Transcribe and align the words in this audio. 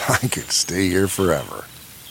I 0.08 0.18
could 0.28 0.50
stay 0.50 0.88
here 0.88 1.08
forever. 1.08 1.64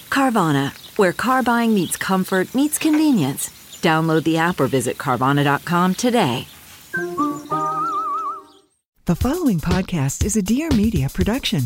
Carvana, 0.10 0.72
where 0.98 1.14
car 1.14 1.44
buying 1.44 1.74
meets 1.74 1.98
comfort, 1.98 2.54
meets 2.54 2.78
convenience. 2.78 3.50
Download 3.82 4.24
the 4.24 4.38
app 4.38 4.60
or 4.60 4.68
visit 4.68 4.98
Carvana.com 4.98 5.96
today. 5.96 6.48
The 9.06 9.16
following 9.16 9.60
podcast 9.60 10.24
is 10.24 10.36
a 10.36 10.42
Dear 10.42 10.70
Media 10.70 11.10
production. 11.10 11.62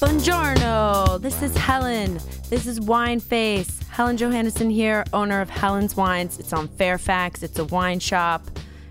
Buongiorno. 0.00 1.20
This 1.20 1.42
is 1.42 1.56
Helen. 1.56 2.18
This 2.50 2.66
is 2.66 2.80
Wine 2.80 3.20
Face. 3.20 3.80
Helen 3.90 4.16
Johannesen 4.16 4.72
here, 4.72 5.04
owner 5.12 5.40
of 5.40 5.48
Helen's 5.48 5.96
Wines. 5.96 6.38
It's 6.38 6.52
on 6.52 6.68
Fairfax. 6.68 7.42
It's 7.42 7.58
a 7.58 7.64
wine 7.64 8.00
shop. 8.00 8.42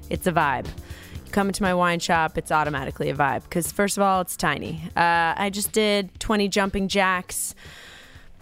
It's 0.09 0.28
a 0.28 0.31
vibe. 0.31 0.68
Come 1.34 1.48
into 1.48 1.64
my 1.64 1.73
wine 1.73 2.00
shop, 2.00 2.38
it's 2.38 2.52
automatically 2.52 3.09
a 3.09 3.16
vibe 3.16 3.42
because 3.42 3.72
first 3.72 3.98
of 3.98 4.03
all, 4.03 4.22
it's 4.22 4.38
tiny. 4.38 4.84
Uh, 4.95 5.34
I 5.36 5.50
just 5.52 5.72
did 5.72 6.20
20 6.20 6.48
jumping 6.48 6.88
jacks 6.88 7.56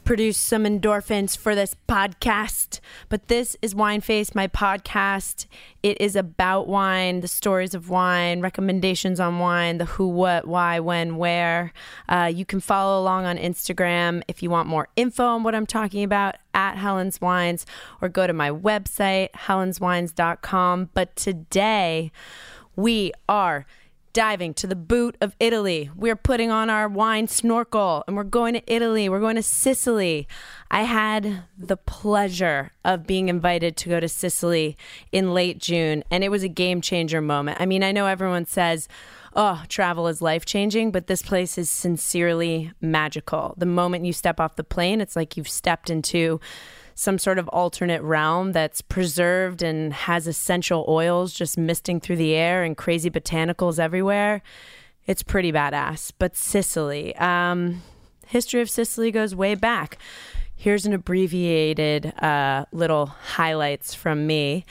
produce 0.03 0.37
some 0.37 0.63
endorphins 0.65 1.37
for 1.37 1.55
this 1.55 1.75
podcast. 1.87 2.79
But 3.07 3.29
this 3.29 3.55
is 3.61 3.73
Wine 3.73 4.01
Face, 4.01 4.35
my 4.35 4.47
podcast. 4.47 5.45
It 5.83 6.01
is 6.01 6.17
about 6.17 6.67
wine, 6.67 7.21
the 7.21 7.27
stories 7.27 7.73
of 7.73 7.89
wine, 7.89 8.41
recommendations 8.41 9.21
on 9.21 9.39
wine, 9.39 9.77
the 9.77 9.85
who, 9.85 10.07
what, 10.07 10.47
why, 10.47 10.79
when, 10.79 11.17
where. 11.17 11.71
Uh, 12.09 12.31
you 12.33 12.45
can 12.45 12.59
follow 12.59 13.01
along 13.01 13.25
on 13.25 13.37
Instagram 13.37 14.21
if 14.27 14.43
you 14.43 14.49
want 14.49 14.67
more 14.67 14.89
info 14.95 15.23
on 15.25 15.43
what 15.43 15.55
I'm 15.55 15.65
talking 15.65 16.03
about 16.03 16.35
at 16.53 16.77
Helen's 16.77 17.21
Wines 17.21 17.65
or 18.01 18.09
go 18.09 18.27
to 18.27 18.33
my 18.33 18.51
website, 18.51 19.31
helenswines.com. 19.31 20.89
But 20.93 21.15
today 21.15 22.11
we 22.75 23.11
are 23.27 23.65
diving 24.13 24.53
to 24.53 24.67
the 24.67 24.75
boot 24.75 25.15
of 25.21 25.35
Italy. 25.39 25.89
We're 25.95 26.15
putting 26.15 26.51
on 26.51 26.69
our 26.69 26.87
wine 26.87 27.27
snorkel 27.27 28.03
and 28.07 28.15
we're 28.15 28.23
going 28.23 28.53
to 28.55 28.73
Italy. 28.73 29.07
We're 29.07 29.21
going 29.21 29.37
to 29.37 29.43
Sicily. 29.43 30.27
I 30.69 30.83
had 30.83 31.43
the 31.57 31.77
pleasure 31.77 32.71
of 32.83 33.07
being 33.07 33.29
invited 33.29 33.77
to 33.77 33.89
go 33.89 33.99
to 33.99 34.09
Sicily 34.09 34.77
in 35.11 35.33
late 35.33 35.59
June, 35.59 36.03
and 36.11 36.23
it 36.23 36.29
was 36.29 36.43
a 36.43 36.49
game 36.49 36.81
changer 36.81 37.21
moment. 37.21 37.59
I 37.61 37.65
mean, 37.65 37.83
I 37.83 37.91
know 37.91 38.07
everyone 38.07 38.45
says, 38.45 38.87
oh, 39.33 39.63
travel 39.69 40.07
is 40.07 40.21
life 40.21 40.45
changing, 40.45 40.91
but 40.91 41.07
this 41.07 41.21
place 41.21 41.57
is 41.57 41.69
sincerely 41.69 42.71
magical. 42.81 43.53
The 43.57 43.65
moment 43.65 44.05
you 44.05 44.13
step 44.13 44.39
off 44.39 44.55
the 44.55 44.63
plane, 44.63 44.99
it's 44.99 45.15
like 45.15 45.37
you've 45.37 45.49
stepped 45.49 45.89
into 45.89 46.39
some 47.01 47.17
sort 47.17 47.39
of 47.39 47.47
alternate 47.47 48.03
realm 48.03 48.51
that's 48.51 48.79
preserved 48.79 49.63
and 49.63 49.91
has 49.91 50.27
essential 50.27 50.85
oils 50.87 51.33
just 51.33 51.57
misting 51.57 51.99
through 51.99 52.15
the 52.15 52.35
air 52.35 52.63
and 52.63 52.77
crazy 52.77 53.09
botanicals 53.09 53.79
everywhere. 53.79 54.43
It's 55.07 55.23
pretty 55.23 55.51
badass. 55.51 56.11
But 56.19 56.37
Sicily, 56.37 57.15
um, 57.15 57.81
history 58.27 58.61
of 58.61 58.69
Sicily 58.69 59.09
goes 59.09 59.33
way 59.33 59.55
back. 59.55 59.97
Here's 60.55 60.85
an 60.85 60.93
abbreviated 60.93 62.13
uh, 62.21 62.65
little 62.71 63.07
highlights 63.07 63.95
from 63.95 64.27
me 64.27 64.63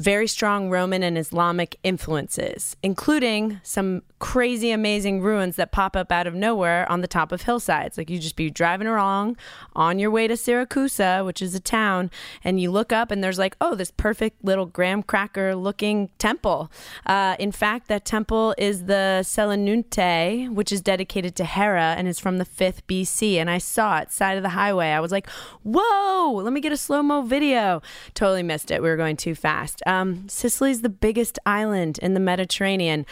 very 0.00 0.26
strong 0.26 0.70
Roman 0.70 1.02
and 1.02 1.18
Islamic 1.18 1.76
influences, 1.82 2.74
including 2.82 3.60
some 3.62 4.02
crazy, 4.18 4.70
amazing 4.70 5.20
ruins 5.20 5.56
that 5.56 5.72
pop 5.72 5.94
up 5.94 6.10
out 6.10 6.26
of 6.26 6.34
nowhere 6.34 6.90
on 6.90 7.02
the 7.02 7.06
top 7.06 7.32
of 7.32 7.42
hillsides. 7.42 7.98
Like 7.98 8.08
you 8.08 8.18
just 8.18 8.34
be 8.34 8.48
driving 8.48 8.86
along 8.86 9.36
on 9.74 9.98
your 9.98 10.10
way 10.10 10.26
to 10.26 10.34
Siracusa, 10.34 11.24
which 11.24 11.42
is 11.42 11.54
a 11.54 11.60
town, 11.60 12.10
and 12.42 12.58
you 12.58 12.70
look 12.70 12.92
up 12.92 13.10
and 13.10 13.22
there's 13.22 13.38
like, 13.38 13.56
oh, 13.60 13.74
this 13.74 13.90
perfect 13.90 14.42
little 14.42 14.64
graham 14.64 15.02
cracker 15.02 15.54
looking 15.54 16.08
temple. 16.18 16.72
Uh, 17.04 17.36
in 17.38 17.52
fact, 17.52 17.88
that 17.88 18.06
temple 18.06 18.54
is 18.56 18.86
the 18.86 19.20
Selinunte, 19.22 20.50
which 20.50 20.72
is 20.72 20.80
dedicated 20.80 21.36
to 21.36 21.44
Hera 21.44 21.94
and 21.98 22.08
is 22.08 22.18
from 22.18 22.38
the 22.38 22.46
5th 22.46 22.80
BC. 22.88 23.34
And 23.34 23.50
I 23.50 23.58
saw 23.58 23.98
it 23.98 24.10
side 24.10 24.38
of 24.38 24.42
the 24.42 24.50
highway. 24.50 24.92
I 24.92 25.00
was 25.00 25.12
like, 25.12 25.28
whoa, 25.62 26.40
let 26.42 26.54
me 26.54 26.60
get 26.62 26.72
a 26.72 26.78
slow 26.78 27.02
mo 27.02 27.20
video. 27.20 27.82
Totally 28.14 28.42
missed 28.42 28.70
it. 28.70 28.82
We 28.82 28.88
were 28.88 28.96
going 28.96 29.18
too 29.18 29.34
fast. 29.34 29.82
Um, 29.90 30.28
Sicily's 30.28 30.82
the 30.82 30.88
biggest 30.88 31.38
island 31.44 31.98
in 31.98 32.14
the 32.14 32.20
Mediterranean. 32.20 33.06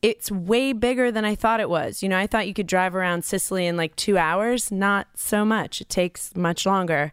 It's 0.00 0.30
way 0.30 0.72
bigger 0.72 1.10
than 1.10 1.24
I 1.24 1.34
thought 1.34 1.58
it 1.58 1.68
was. 1.68 2.02
You 2.02 2.08
know, 2.08 2.18
I 2.18 2.26
thought 2.28 2.46
you 2.46 2.54
could 2.54 2.68
drive 2.68 2.94
around 2.94 3.24
Sicily 3.24 3.66
in 3.66 3.76
like 3.76 3.96
two 3.96 4.16
hours. 4.16 4.70
Not 4.70 5.08
so 5.16 5.44
much. 5.44 5.80
It 5.80 5.88
takes 5.88 6.36
much 6.36 6.64
longer. 6.64 7.12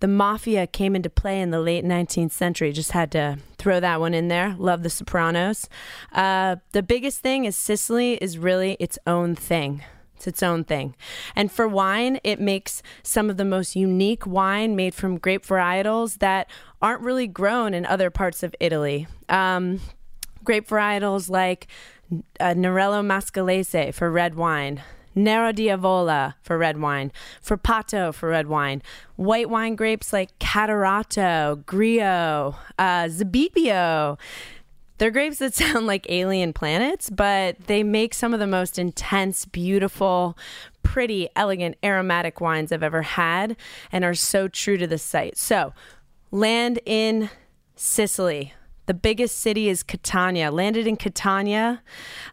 The 0.00 0.08
mafia 0.08 0.66
came 0.66 0.96
into 0.96 1.10
play 1.10 1.40
in 1.40 1.50
the 1.50 1.60
late 1.60 1.84
19th 1.84 2.32
century. 2.32 2.72
Just 2.72 2.92
had 2.92 3.12
to 3.12 3.38
throw 3.58 3.80
that 3.80 4.00
one 4.00 4.14
in 4.14 4.28
there. 4.28 4.56
Love 4.58 4.82
the 4.82 4.90
Sopranos. 4.90 5.68
Uh, 6.12 6.56
the 6.72 6.82
biggest 6.82 7.20
thing 7.20 7.44
is 7.44 7.56
Sicily 7.56 8.14
is 8.14 8.38
really 8.38 8.78
its 8.80 8.98
own 9.06 9.34
thing. 9.34 9.82
It's 10.26 10.40
its 10.40 10.42
own 10.42 10.64
thing. 10.64 10.94
And 11.36 11.52
for 11.52 11.68
wine, 11.68 12.18
it 12.24 12.40
makes 12.40 12.82
some 13.02 13.28
of 13.28 13.36
the 13.36 13.44
most 13.44 13.76
unique 13.76 14.26
wine 14.26 14.74
made 14.74 14.94
from 14.94 15.18
grape 15.18 15.44
varietals 15.44 16.18
that 16.20 16.48
aren't 16.80 17.02
really 17.02 17.26
grown 17.26 17.74
in 17.74 17.84
other 17.84 18.08
parts 18.08 18.42
of 18.42 18.54
Italy. 18.58 19.06
Um, 19.28 19.80
grape 20.42 20.66
varietals 20.66 21.28
like 21.28 21.66
uh, 22.40 22.54
Nerello 22.54 23.04
Mascalese 23.04 23.92
for 23.92 24.10
red 24.10 24.34
wine, 24.34 24.82
Nero 25.14 25.52
d'Avola 25.52 26.36
for 26.40 26.56
red 26.56 26.80
wine, 26.80 27.12
Frappato 27.44 28.14
for 28.14 28.30
red 28.30 28.46
wine, 28.46 28.80
white 29.16 29.50
wine 29.50 29.76
grapes 29.76 30.10
like 30.10 30.38
Catarratto, 30.38 31.66
Grillo, 31.66 32.56
uh, 32.78 33.04
Zibibbo. 33.08 34.18
They're 34.98 35.10
grapes 35.10 35.38
that 35.38 35.54
sound 35.54 35.86
like 35.86 36.06
alien 36.08 36.52
planets, 36.52 37.10
but 37.10 37.66
they 37.66 37.82
make 37.82 38.14
some 38.14 38.34
of 38.34 38.40
the 38.40 38.46
most 38.46 38.78
intense, 38.78 39.44
beautiful, 39.44 40.36
pretty, 40.82 41.28
elegant, 41.34 41.76
aromatic 41.84 42.40
wines 42.40 42.72
I've 42.72 42.82
ever 42.82 43.02
had 43.02 43.56
and 43.90 44.04
are 44.04 44.14
so 44.14 44.48
true 44.48 44.76
to 44.76 44.86
the 44.86 44.98
site. 44.98 45.36
So, 45.36 45.72
land 46.30 46.78
in 46.86 47.30
Sicily. 47.76 48.54
The 48.86 48.94
biggest 48.94 49.38
city 49.38 49.68
is 49.68 49.82
Catania. 49.82 50.50
Landed 50.50 50.86
in 50.86 50.96
Catania. 50.96 51.82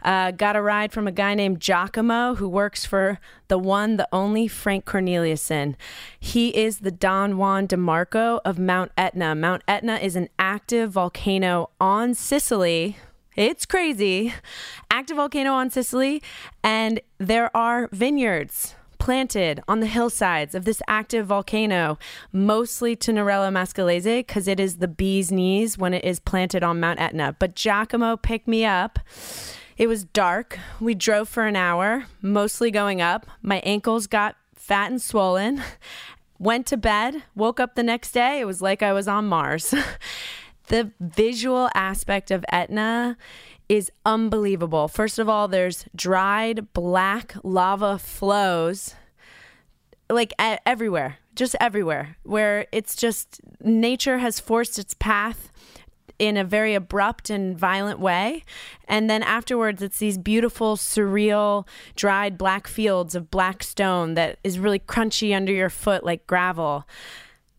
Uh, 0.02 0.32
got 0.32 0.56
a 0.56 0.62
ride 0.62 0.92
from 0.92 1.08
a 1.08 1.12
guy 1.12 1.34
named 1.34 1.60
Giacomo 1.60 2.36
who 2.36 2.50
works 2.50 2.86
for 2.86 3.20
the 3.48 3.58
one, 3.58 3.98
the 3.98 4.08
only 4.12 4.48
Frank 4.48 4.86
Cornelissen. 4.86 5.76
He 6.20 6.50
is 6.50 6.80
the 6.80 6.92
Don 6.92 7.38
Juan 7.38 7.68
DeMarco 7.68 8.42
of 8.44 8.60
Mount 8.60 8.92
Etna. 8.98 9.36
Mount 9.36 9.64
Etna 9.68 9.96
is 9.96 10.16
an 10.16 10.30
active 10.38 10.92
volcano 10.92 11.70
on 11.80 12.14
Sicily. 12.14 12.98
It's 13.36 13.66
crazy. 13.66 14.34
Active 14.90 15.16
volcano 15.16 15.54
on 15.54 15.70
Sicily, 15.70 16.22
and 16.64 17.00
there 17.18 17.56
are 17.56 17.88
vineyards 17.94 18.76
planted 19.02 19.64
on 19.68 19.80
the 19.80 19.88
hillsides 19.88 20.54
of 20.54 20.64
this 20.64 20.80
active 20.88 21.26
volcano, 21.26 21.98
mostly 22.32 22.96
to 22.96 23.12
Nerello 23.12 23.52
Mascalese 23.52 24.20
because 24.20 24.48
it 24.48 24.60
is 24.60 24.78
the 24.78 24.88
bee's 24.88 25.32
knees 25.32 25.76
when 25.76 25.96
it 25.96 26.06
is 26.06 26.20
planted 26.20 26.62
on 26.62 26.80
Mount 26.80 27.02
Etna. 27.02 27.36
But 27.40 27.56
Giacomo 27.56 28.16
picked 28.16 28.48
me 28.48 28.64
up. 28.64 29.00
It 29.76 29.88
was 29.88 30.04
dark. 30.04 30.60
We 30.80 30.94
drove 30.94 31.28
for 31.28 31.48
an 31.48 31.56
hour, 31.56 32.06
mostly 32.22 32.70
going 32.70 33.02
up. 33.02 33.26
My 33.42 33.58
ankles 33.62 34.06
got 34.06 34.36
fat 34.54 34.92
and 34.92 35.02
swollen. 35.02 35.64
Went 36.38 36.68
to 36.68 36.78
bed, 36.78 37.24
woke 37.34 37.60
up 37.60 37.74
the 37.74 37.84
next 37.84 38.12
day. 38.12 38.40
It 38.40 38.46
was 38.46 38.62
like 38.62 38.84
I 38.84 38.94
was 38.94 39.08
on 39.08 39.28
Mars. 39.28 39.74
the 40.68 40.92
visual 41.00 41.70
aspect 41.74 42.30
of 42.30 42.46
Etna 42.52 43.18
is 43.72 43.90
unbelievable. 44.06 44.90
First 44.90 45.18
of 45.18 45.30
all, 45.30 45.48
there's 45.48 45.86
dried 45.96 46.74
black 46.74 47.36
lava 47.42 47.98
flows 47.98 48.96
like 50.10 50.34
everywhere, 50.66 51.20
just 51.36 51.56
everywhere, 51.62 52.18
where 52.24 52.68
it's 52.74 52.98
just 52.98 53.40
nature 53.62 54.18
has 54.18 54.42
forced 54.42 54.78
its 54.78 54.94
path 54.94 55.54
in 56.20 56.36
a 56.36 56.44
very 56.44 56.74
abrupt 56.74 57.30
and 57.30 57.58
violent 57.58 58.02
way. 58.02 58.44
And 58.90 59.10
then 59.10 59.24
afterwards, 59.24 59.82
it's 59.82 60.00
these 60.00 60.18
beautiful, 60.18 60.76
surreal, 60.76 61.66
dried 61.96 62.38
black 62.38 62.68
fields 62.68 63.16
of 63.16 63.32
black 63.32 63.64
stone 63.64 64.16
that 64.16 64.38
is 64.44 64.60
really 64.60 64.80
crunchy 64.80 65.34
under 65.34 65.54
your 65.54 65.70
foot 65.70 66.04
like 66.04 66.28
gravel. 66.28 66.86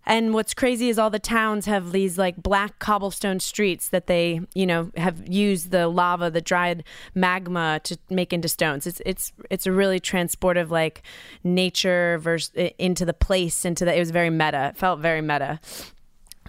And 0.04 0.34
what's 0.34 0.52
crazy 0.52 0.88
is 0.88 0.98
all 0.98 1.10
the 1.10 1.18
towns 1.18 1.66
have 1.66 1.92
these 1.92 2.18
like 2.18 2.36
black 2.36 2.78
cobblestone 2.78 3.38
streets 3.40 3.88
that 3.90 4.06
they, 4.08 4.40
you 4.54 4.66
know, 4.66 4.90
have 4.96 5.28
used 5.28 5.70
the 5.70 5.88
lava, 5.88 6.30
the 6.30 6.40
dried 6.40 6.84
magma 7.14 7.80
to 7.84 7.96
make 8.10 8.32
into 8.32 8.48
stones. 8.48 8.86
It's 8.86 9.00
it's 9.06 9.32
it's 9.50 9.66
a 9.66 9.72
really 9.72 10.00
transportive 10.00 10.70
like 10.70 11.02
nature 11.44 12.18
versus 12.18 12.52
into 12.78 13.04
the 13.04 13.14
place 13.14 13.64
into 13.64 13.84
the. 13.84 13.94
It 13.94 14.00
was 14.00 14.10
very 14.10 14.30
meta. 14.30 14.70
It 14.70 14.76
felt 14.76 14.98
very 15.00 15.22
meta. 15.22 15.60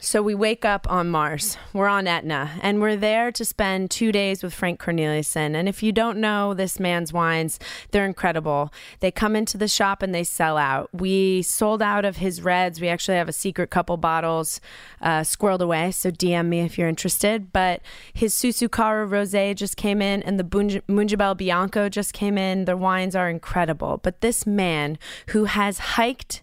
So 0.04 0.22
we 0.22 0.36
wake 0.36 0.66
up 0.66 0.86
on 0.92 1.08
Mars. 1.10 1.58
We're 1.72 1.88
on 1.88 2.08
Etna, 2.08 2.60
and 2.62 2.82
we're 2.82 2.98
there 2.98 3.32
to 3.32 3.46
spend 3.46 3.90
two 3.90 4.12
days 4.12 4.44
with 4.44 4.54
Frank 4.54 4.82
Cornelissen. 4.82 5.56
And 5.56 5.70
if 5.70 5.82
you 5.82 5.94
don't 5.94 6.18
know 6.18 6.54
this 6.54 6.78
man's 6.78 7.14
wines, 7.14 7.58
they're 7.92 8.06
incredible. 8.06 8.74
They 9.00 9.12
come 9.12 9.34
into 9.34 9.58
the 9.58 9.70
shop 9.70 10.04
and 10.04 10.14
they 10.14 10.26
sell 10.26 10.58
out. 10.58 10.90
We 10.92 11.42
sold 11.42 11.82
out 11.82 12.04
of 12.04 12.18
his 12.18 12.42
reds. 12.42 12.82
We 12.82 12.90
actually 12.90 13.16
have 13.16 13.30
a 13.30 13.34
secret 13.34 13.70
couple 13.70 13.96
bottles 13.96 14.60
uh, 15.02 15.22
squirreled 15.22 15.62
away, 15.62 15.92
so 15.92 16.12
DM 16.12 16.48
me 16.48 16.60
if 16.60 16.78
you're 16.78 16.90
interested. 16.90 17.54
But 17.54 17.82
his 18.14 18.36
Susucaru 18.36 19.08
Rosé 19.08 19.56
just 19.56 19.78
came 19.78 20.02
in, 20.02 20.22
and 20.24 20.38
the 20.38 20.44
MunJebel 20.44 21.38
Bianco 21.38 21.88
just 21.88 22.12
came 22.12 22.38
in. 22.38 22.66
The 22.66 22.76
wines 22.76 23.16
are 23.16 23.30
incredible. 23.30 24.02
But 24.04 24.20
this 24.20 24.46
man 24.46 24.98
who 25.30 25.46
has 25.46 25.80
hiked 25.80 26.42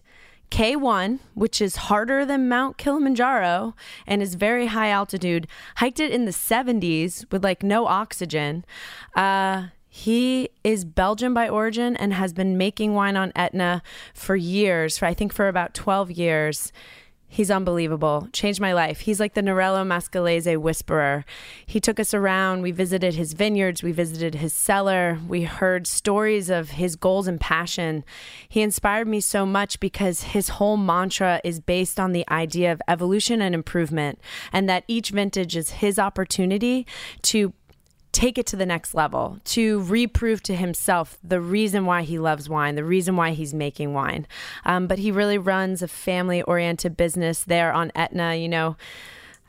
K1, 0.51 1.19
which 1.33 1.61
is 1.61 1.77
harder 1.77 2.25
than 2.25 2.49
Mount 2.49 2.77
Kilimanjaro 2.77 3.73
and 4.05 4.21
is 4.21 4.35
very 4.35 4.67
high 4.67 4.89
altitude, 4.89 5.47
hiked 5.77 5.99
it 5.99 6.11
in 6.11 6.25
the 6.25 6.31
70s 6.31 7.25
with 7.31 7.43
like 7.43 7.63
no 7.63 7.87
oxygen. 7.87 8.65
Uh, 9.15 9.67
he 9.87 10.49
is 10.63 10.85
Belgian 10.85 11.33
by 11.33 11.49
origin 11.49 11.95
and 11.97 12.13
has 12.13 12.31
been 12.31 12.57
making 12.57 12.93
wine 12.93 13.17
on 13.17 13.31
Etna 13.35 13.81
for 14.13 14.35
years, 14.35 14.97
for 14.97 15.05
I 15.05 15.13
think 15.13 15.33
for 15.33 15.47
about 15.47 15.73
12 15.73 16.11
years. 16.11 16.71
He's 17.33 17.49
unbelievable. 17.49 18.27
Changed 18.33 18.59
my 18.59 18.73
life. 18.73 18.99
He's 18.99 19.21
like 19.21 19.35
the 19.35 19.41
Nerello 19.41 19.87
Mascalese 19.87 20.57
whisperer. 20.57 21.23
He 21.65 21.79
took 21.79 21.97
us 21.97 22.13
around. 22.13 22.61
We 22.61 22.71
visited 22.71 23.13
his 23.13 23.31
vineyards. 23.31 23.81
We 23.81 23.93
visited 23.93 24.35
his 24.35 24.51
cellar. 24.51 25.17
We 25.25 25.43
heard 25.43 25.87
stories 25.87 26.49
of 26.49 26.71
his 26.71 26.97
goals 26.97 27.29
and 27.29 27.39
passion. 27.39 28.03
He 28.49 28.61
inspired 28.61 29.07
me 29.07 29.21
so 29.21 29.45
much 29.45 29.79
because 29.79 30.23
his 30.23 30.49
whole 30.49 30.75
mantra 30.75 31.39
is 31.45 31.61
based 31.61 32.01
on 32.01 32.11
the 32.11 32.27
idea 32.29 32.69
of 32.69 32.81
evolution 32.89 33.41
and 33.41 33.55
improvement, 33.55 34.19
and 34.51 34.67
that 34.67 34.83
each 34.89 35.11
vintage 35.11 35.55
is 35.55 35.69
his 35.69 35.97
opportunity 35.97 36.85
to 37.21 37.53
take 38.11 38.37
it 38.37 38.45
to 38.47 38.55
the 38.55 38.65
next 38.65 38.93
level, 38.93 39.39
to 39.45 39.81
reprove 39.83 40.43
to 40.43 40.55
himself 40.55 41.17
the 41.23 41.39
reason 41.39 41.85
why 41.85 42.01
he 42.03 42.19
loves 42.19 42.49
wine, 42.49 42.75
the 42.75 42.83
reason 42.83 43.15
why 43.15 43.31
he's 43.31 43.53
making 43.53 43.93
wine. 43.93 44.27
Um, 44.65 44.87
but 44.87 44.99
he 44.99 45.11
really 45.11 45.37
runs 45.37 45.81
a 45.81 45.87
family 45.87 46.41
oriented 46.41 46.97
business 46.97 47.43
there 47.43 47.71
on 47.71 47.91
Etna. 47.95 48.35
You 48.35 48.49
know, 48.49 48.75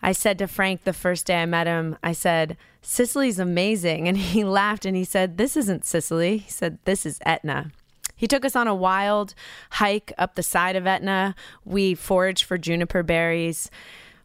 I 0.02 0.12
said 0.12 0.38
to 0.38 0.46
Frank 0.46 0.84
the 0.84 0.92
first 0.92 1.26
day 1.26 1.42
I 1.42 1.46
met 1.46 1.66
him, 1.66 1.96
I 2.02 2.12
said, 2.12 2.56
Sicily's 2.82 3.38
amazing. 3.38 4.08
And 4.08 4.16
he 4.16 4.44
laughed 4.60 4.84
and 4.84 4.96
he 4.96 5.04
said, 5.04 5.38
This 5.38 5.56
isn't 5.56 5.84
Sicily. 5.84 6.38
He 6.38 6.50
said, 6.50 6.78
This 6.84 7.06
is 7.06 7.18
Etna. 7.24 7.70
He 8.14 8.28
took 8.28 8.44
us 8.44 8.54
on 8.54 8.68
a 8.68 8.74
wild 8.74 9.34
hike 9.70 10.12
up 10.16 10.36
the 10.36 10.44
side 10.44 10.76
of 10.76 10.86
Etna. 10.86 11.34
We 11.64 11.96
foraged 11.96 12.44
for 12.44 12.56
juniper 12.56 13.02
berries. 13.02 13.68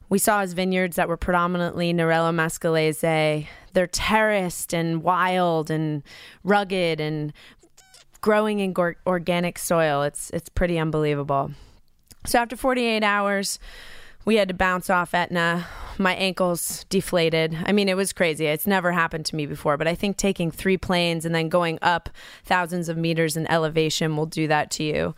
We 0.09 0.19
saw 0.19 0.41
his 0.41 0.53
vineyards 0.53 0.95
that 0.95 1.09
were 1.09 1.17
predominantly 1.17 1.93
Nerello 1.93 2.33
Mascalese. 2.33 3.47
They're 3.73 3.87
terraced 3.87 4.73
and 4.73 5.03
wild 5.03 5.69
and 5.69 6.03
rugged 6.43 7.01
and 7.01 7.33
growing 8.21 8.59
in 8.59 8.73
go- 8.73 8.93
organic 9.05 9.59
soil. 9.59 10.03
It's 10.03 10.29
it's 10.31 10.49
pretty 10.49 10.79
unbelievable. 10.79 11.51
So 12.25 12.39
after 12.39 12.55
48 12.55 13.03
hours, 13.03 13.59
we 14.25 14.35
had 14.35 14.49
to 14.49 14.53
bounce 14.53 14.89
off 14.89 15.13
Etna. 15.13 15.65
My 15.97 16.13
ankles 16.15 16.85
deflated. 16.89 17.57
I 17.65 17.71
mean, 17.71 17.87
it 17.87 17.95
was 17.95 18.11
crazy. 18.11 18.45
It's 18.45 18.67
never 18.67 18.91
happened 18.91 19.25
to 19.27 19.35
me 19.35 19.45
before, 19.45 19.77
but 19.77 19.87
I 19.87 19.95
think 19.95 20.17
taking 20.17 20.51
three 20.51 20.77
planes 20.77 21.25
and 21.25 21.33
then 21.33 21.47
going 21.47 21.79
up 21.81 22.09
thousands 22.43 22.89
of 22.89 22.97
meters 22.97 23.37
in 23.37 23.49
elevation 23.49 24.17
will 24.17 24.25
do 24.25 24.47
that 24.47 24.69
to 24.71 24.83
you. 24.83 25.15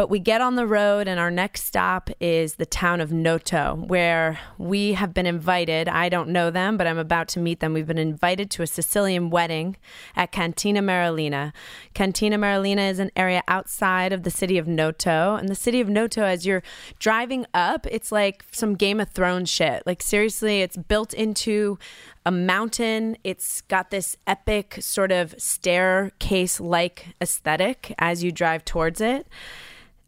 But 0.00 0.08
we 0.08 0.18
get 0.18 0.40
on 0.40 0.54
the 0.54 0.66
road, 0.66 1.08
and 1.08 1.20
our 1.20 1.30
next 1.30 1.64
stop 1.64 2.08
is 2.20 2.54
the 2.54 2.64
town 2.64 3.02
of 3.02 3.12
Noto, 3.12 3.74
where 3.86 4.40
we 4.56 4.94
have 4.94 5.12
been 5.12 5.26
invited. 5.26 5.90
I 5.90 6.08
don't 6.08 6.30
know 6.30 6.50
them, 6.50 6.78
but 6.78 6.86
I'm 6.86 6.96
about 6.96 7.28
to 7.28 7.38
meet 7.38 7.60
them. 7.60 7.74
We've 7.74 7.86
been 7.86 7.98
invited 7.98 8.50
to 8.52 8.62
a 8.62 8.66
Sicilian 8.66 9.28
wedding 9.28 9.76
at 10.16 10.32
Cantina 10.32 10.80
Marilina. 10.80 11.52
Cantina 11.92 12.38
Marilina 12.38 12.90
is 12.90 12.98
an 12.98 13.10
area 13.14 13.42
outside 13.46 14.14
of 14.14 14.22
the 14.22 14.30
city 14.30 14.56
of 14.56 14.66
Noto. 14.66 15.34
And 15.34 15.50
the 15.50 15.54
city 15.54 15.82
of 15.82 15.90
Noto, 15.90 16.22
as 16.22 16.46
you're 16.46 16.62
driving 16.98 17.44
up, 17.52 17.86
it's 17.90 18.10
like 18.10 18.46
some 18.52 18.76
Game 18.76 19.00
of 19.00 19.10
Thrones 19.10 19.50
shit. 19.50 19.82
Like, 19.84 20.00
seriously, 20.00 20.62
it's 20.62 20.78
built 20.78 21.12
into 21.12 21.78
a 22.24 22.30
mountain. 22.30 23.18
It's 23.22 23.60
got 23.60 23.90
this 23.90 24.16
epic 24.26 24.78
sort 24.80 25.12
of 25.12 25.34
staircase 25.36 26.58
like 26.58 27.08
aesthetic 27.20 27.94
as 27.98 28.24
you 28.24 28.32
drive 28.32 28.64
towards 28.64 29.02
it 29.02 29.26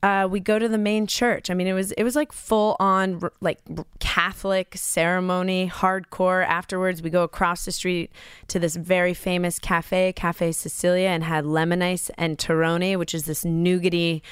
uh, 0.03 0.27
we 0.29 0.41
go 0.41 0.59
to 0.59 0.69
the 0.69 0.79
main 0.79 1.07
church. 1.07 1.49
I 1.49 1.55
mean, 1.55 1.69
it 1.69 1.75
was 1.75 1.93
it 1.93 2.03
was 2.03 2.17
like 2.17 2.33
full 2.33 2.77
on 2.81 3.21
like 3.41 3.61
Catholic 4.01 4.77
ceremony, 4.77 5.71
hardcore. 5.73 6.45
Afterwards, 6.45 7.03
we 7.03 7.11
go 7.11 7.23
across 7.23 7.65
the 7.65 7.73
street 7.73 8.11
to 8.49 8.59
this 8.59 8.75
very 8.75 9.15
famous 9.15 9.61
cafe, 9.61 10.13
Cafe 10.13 10.53
Sicilia, 10.53 11.09
and 11.09 11.23
had 11.23 11.47
lemon 11.47 11.83
ice 11.83 12.11
and 12.19 12.37
Torrone, 12.37 12.99
which 12.99 13.15
is 13.15 13.27
this 13.27 13.45
nougaty, 13.45 14.23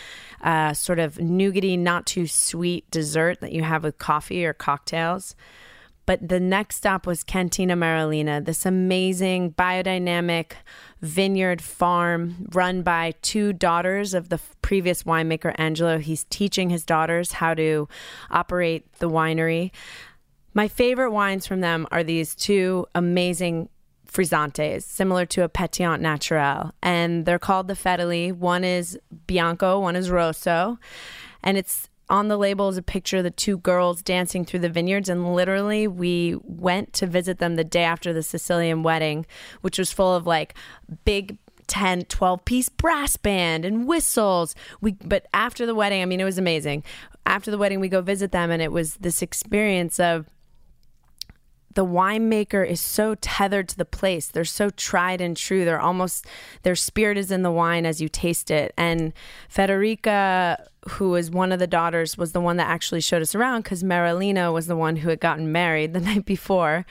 uh, 0.42 0.72
sort 0.72 0.98
of 0.98 1.14
nougaty, 1.16 1.78
not 1.78 2.04
too 2.04 2.26
sweet 2.26 2.90
dessert 2.90 3.40
that 3.40 3.52
you 3.52 3.62
have 3.62 3.84
with 3.84 3.98
coffee 3.98 4.44
or 4.44 4.52
cocktails. 4.52 5.36
But 6.10 6.28
the 6.28 6.40
next 6.40 6.74
stop 6.74 7.06
was 7.06 7.22
Cantina 7.22 7.76
Marilina, 7.76 8.44
this 8.44 8.66
amazing 8.66 9.52
biodynamic 9.52 10.54
vineyard 11.00 11.62
farm 11.62 12.48
run 12.52 12.82
by 12.82 13.14
two 13.22 13.52
daughters 13.52 14.12
of 14.12 14.28
the 14.28 14.40
previous 14.60 15.04
winemaker, 15.04 15.54
Angelo. 15.56 15.98
He's 15.98 16.24
teaching 16.24 16.68
his 16.68 16.84
daughters 16.84 17.34
how 17.34 17.54
to 17.54 17.88
operate 18.28 18.92
the 18.94 19.08
winery. 19.08 19.70
My 20.52 20.66
favorite 20.66 21.12
wines 21.12 21.46
from 21.46 21.60
them 21.60 21.86
are 21.92 22.02
these 22.02 22.34
two 22.34 22.86
amazing 22.92 23.68
frizzantes, 24.04 24.84
similar 24.84 25.24
to 25.26 25.44
a 25.44 25.48
Pétillant 25.48 26.00
Naturel. 26.00 26.72
And 26.82 27.24
they're 27.24 27.38
called 27.38 27.68
the 27.68 27.74
Fedeli. 27.74 28.32
One 28.32 28.64
is 28.64 28.98
Bianco, 29.28 29.78
one 29.78 29.94
is 29.94 30.10
Rosso. 30.10 30.80
And 31.44 31.56
it's 31.56 31.88
on 32.10 32.28
the 32.28 32.36
label 32.36 32.68
is 32.68 32.76
a 32.76 32.82
picture 32.82 33.18
of 33.18 33.24
the 33.24 33.30
two 33.30 33.58
girls 33.58 34.02
dancing 34.02 34.44
through 34.44 34.60
the 34.60 34.68
vineyards. 34.68 35.08
And 35.08 35.34
literally, 35.34 35.86
we 35.86 36.36
went 36.42 36.92
to 36.94 37.06
visit 37.06 37.38
them 37.38 37.56
the 37.56 37.64
day 37.64 37.84
after 37.84 38.12
the 38.12 38.22
Sicilian 38.22 38.82
wedding, 38.82 39.24
which 39.62 39.78
was 39.78 39.92
full 39.92 40.14
of 40.14 40.26
like 40.26 40.54
big 41.04 41.38
10 41.68 42.06
12 42.06 42.44
piece 42.44 42.68
brass 42.68 43.16
band 43.16 43.64
and 43.64 43.86
whistles 43.86 44.56
we 44.80 44.90
but 45.04 45.28
after 45.32 45.66
the 45.66 45.74
wedding 45.74 46.02
i 46.02 46.04
mean 46.04 46.20
it 46.20 46.24
was 46.24 46.36
amazing 46.36 46.82
after 47.26 47.48
the 47.48 47.58
wedding 47.58 47.78
we 47.78 47.88
go 47.88 48.00
visit 48.00 48.32
them 48.32 48.50
and 48.50 48.60
it 48.60 48.72
was 48.72 48.96
this 48.96 49.22
experience 49.22 50.00
of 50.00 50.26
the 51.74 51.86
winemaker 51.86 52.66
is 52.66 52.80
so 52.80 53.14
tethered 53.16 53.68
to 53.68 53.76
the 53.76 53.84
place. 53.84 54.26
They're 54.26 54.44
so 54.44 54.70
tried 54.70 55.20
and 55.20 55.36
true. 55.36 55.64
They're 55.64 55.80
almost 55.80 56.26
their 56.62 56.74
spirit 56.74 57.16
is 57.16 57.30
in 57.30 57.42
the 57.42 57.50
wine 57.50 57.86
as 57.86 58.00
you 58.00 58.08
taste 58.08 58.50
it. 58.50 58.74
And 58.76 59.12
Federica, 59.48 60.66
who 60.90 61.14
is 61.14 61.30
one 61.30 61.52
of 61.52 61.58
the 61.58 61.66
daughters, 61.66 62.18
was 62.18 62.32
the 62.32 62.40
one 62.40 62.56
that 62.56 62.68
actually 62.68 63.00
showed 63.00 63.22
us 63.22 63.34
around 63.34 63.62
because 63.62 63.84
Marilina 63.84 64.52
was 64.52 64.66
the 64.66 64.76
one 64.76 64.96
who 64.96 65.10
had 65.10 65.20
gotten 65.20 65.52
married 65.52 65.92
the 65.92 66.00
night 66.10 66.24
before. 66.24 66.86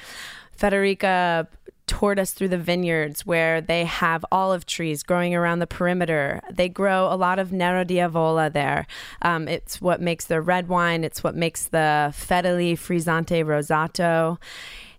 Federica 0.58 1.48
toured 1.90 2.20
us 2.20 2.34
through 2.34 2.50
the 2.50 2.58
vineyards 2.58 3.26
where 3.26 3.62
they 3.62 3.84
have 3.84 4.24
olive 4.32 4.68
trees 4.68 5.02
growing 5.02 5.34
around 5.34 5.58
the 5.58 5.66
perimeter. 5.66 6.40
They 6.52 6.70
grow 6.70 7.12
a 7.12 7.18
lot 7.18 7.40
of 7.40 7.52
Nero 7.52 7.84
di 7.84 7.96
Avola 7.96 8.54
there. 8.54 8.86
Um, 9.24 9.48
it's 9.48 9.82
what 9.82 10.00
makes 10.00 10.26
their 10.26 10.42
red 10.42 10.68
wine. 10.68 11.04
It's 11.04 11.24
what 11.24 11.36
makes 11.36 11.66
the 11.66 12.14
Fedeli 12.16 12.74
Frizzante 12.74 13.44
Rosato. 13.44 14.38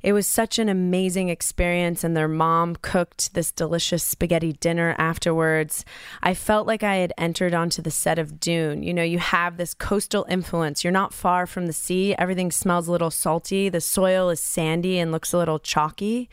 It 0.02 0.12
was 0.12 0.26
such 0.26 0.58
an 0.58 0.68
amazing 0.68 1.28
experience, 1.28 2.02
and 2.02 2.16
their 2.16 2.28
mom 2.28 2.76
cooked 2.76 3.34
this 3.34 3.52
delicious 3.52 4.02
spaghetti 4.02 4.54
dinner 4.54 4.94
afterwards. 4.98 5.84
I 6.22 6.34
felt 6.34 6.66
like 6.66 6.82
I 6.82 6.96
had 6.96 7.12
entered 7.18 7.54
onto 7.54 7.82
the 7.82 7.90
set 7.90 8.18
of 8.18 8.40
Dune. 8.40 8.82
You 8.82 8.94
know, 8.94 9.02
you 9.02 9.18
have 9.18 9.56
this 9.56 9.74
coastal 9.74 10.26
influence. 10.28 10.82
You're 10.82 10.92
not 10.92 11.12
far 11.12 11.46
from 11.46 11.66
the 11.66 11.72
sea. 11.72 12.14
Everything 12.18 12.50
smells 12.50 12.88
a 12.88 12.92
little 12.92 13.10
salty. 13.10 13.68
The 13.68 13.80
soil 13.80 14.30
is 14.30 14.40
sandy 14.40 14.98
and 14.98 15.12
looks 15.12 15.32
a 15.32 15.38
little 15.38 15.58
chalky. 15.58 16.30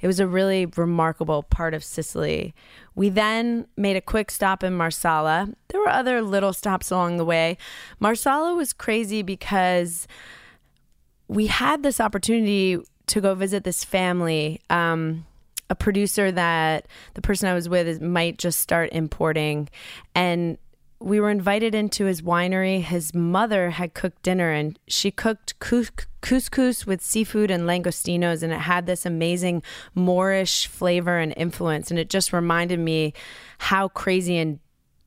It 0.00 0.06
was 0.06 0.20
a 0.20 0.26
really 0.26 0.66
remarkable 0.66 1.42
part 1.42 1.74
of 1.74 1.82
Sicily. 1.82 2.54
We 2.94 3.08
then 3.08 3.66
made 3.76 3.96
a 3.96 4.00
quick 4.00 4.30
stop 4.30 4.62
in 4.62 4.74
Marsala. 4.74 5.48
There 5.68 5.80
were 5.80 5.88
other 5.88 6.22
little 6.22 6.52
stops 6.52 6.90
along 6.90 7.16
the 7.16 7.24
way. 7.24 7.58
Marsala 8.00 8.54
was 8.54 8.72
crazy 8.72 9.22
because 9.22 10.06
we 11.28 11.46
had 11.46 11.82
this 11.82 12.00
opportunity 12.00 12.78
to 13.08 13.20
go 13.20 13.34
visit 13.34 13.64
this 13.64 13.84
family. 13.84 14.60
Um, 14.70 15.26
a 15.70 15.74
producer 15.74 16.32
that 16.32 16.86
the 17.14 17.20
person 17.20 17.48
I 17.48 17.54
was 17.54 17.68
with 17.68 17.86
is, 17.86 18.00
might 18.00 18.38
just 18.38 18.60
start 18.60 18.90
importing, 18.92 19.68
and 20.14 20.56
we 21.00 21.20
were 21.20 21.30
invited 21.30 21.74
into 21.74 22.06
his 22.06 22.22
winery. 22.22 22.82
His 22.82 23.14
mother 23.14 23.70
had 23.70 23.94
cooked 23.94 24.22
dinner, 24.22 24.50
and 24.50 24.78
she 24.88 25.10
cooked 25.10 25.58
couscous 25.60 26.86
with 26.86 27.00
seafood 27.00 27.50
and 27.50 27.64
langostinos, 27.64 28.42
and 28.42 28.52
it 28.52 28.60
had 28.60 28.86
this 28.86 29.06
amazing 29.06 29.62
Moorish 29.94 30.66
flavor 30.66 31.18
and 31.18 31.34
influence. 31.36 31.90
And 31.90 32.00
it 32.00 32.10
just 32.10 32.32
reminded 32.32 32.80
me 32.80 33.12
how 33.58 33.88
crazy 33.88 34.38
and 34.38 34.58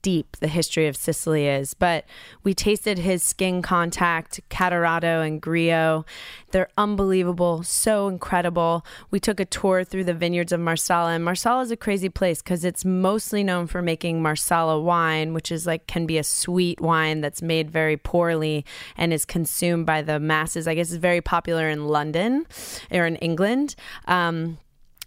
deep 0.02 0.38
the 0.38 0.48
history 0.48 0.88
of 0.88 0.96
Sicily 0.96 1.48
is. 1.48 1.74
But 1.74 2.06
we 2.44 2.54
tasted 2.54 3.00
his 3.00 3.24
skin 3.24 3.62
contact, 3.62 4.40
Catarratto 4.50 5.26
and 5.26 5.42
Grillo. 5.42 6.06
They're 6.52 6.70
unbelievable, 6.78 7.64
so 7.64 8.08
incredible. 8.08 8.86
We 9.10 9.20
took 9.20 9.40
a 9.40 9.46
tour 9.46 9.84
through 9.84 10.06
the 10.06 10.14
vineyards 10.14 10.52
of 10.52 10.60
Marsala, 10.60 11.12
and 11.12 11.24
Marsala 11.24 11.62
is 11.62 11.72
a 11.72 11.78
crazy 11.78 12.10
place 12.10 12.42
because 12.42 12.66
it's 12.66 12.84
mostly 12.86 13.44
known 13.44 13.68
for 13.68 13.82
making 13.82 14.22
Marsala 14.22 14.80
wine, 14.82 15.34
which 15.34 15.52
is 15.52 15.66
like 15.66 15.88
can 15.88 16.06
be 16.06 16.18
a 16.18 16.24
sweet 16.24 16.82
wine 16.82 17.22
that's 17.22 17.42
made 17.42 17.70
very 17.70 17.98
poorly 17.98 18.66
and 18.98 19.14
is 19.14 19.26
consumed 19.26 19.86
by 19.86 20.02
the 20.02 20.20
masses. 20.20 20.68
I 20.68 20.76
guess 20.76 20.92
it's 20.92 20.98
very 20.98 21.22
popular 21.22 21.70
in 21.70 21.88
London 21.88 22.46
or 22.92 23.06
in 23.06 23.16
England. 23.18 23.76
Um, 24.08 24.58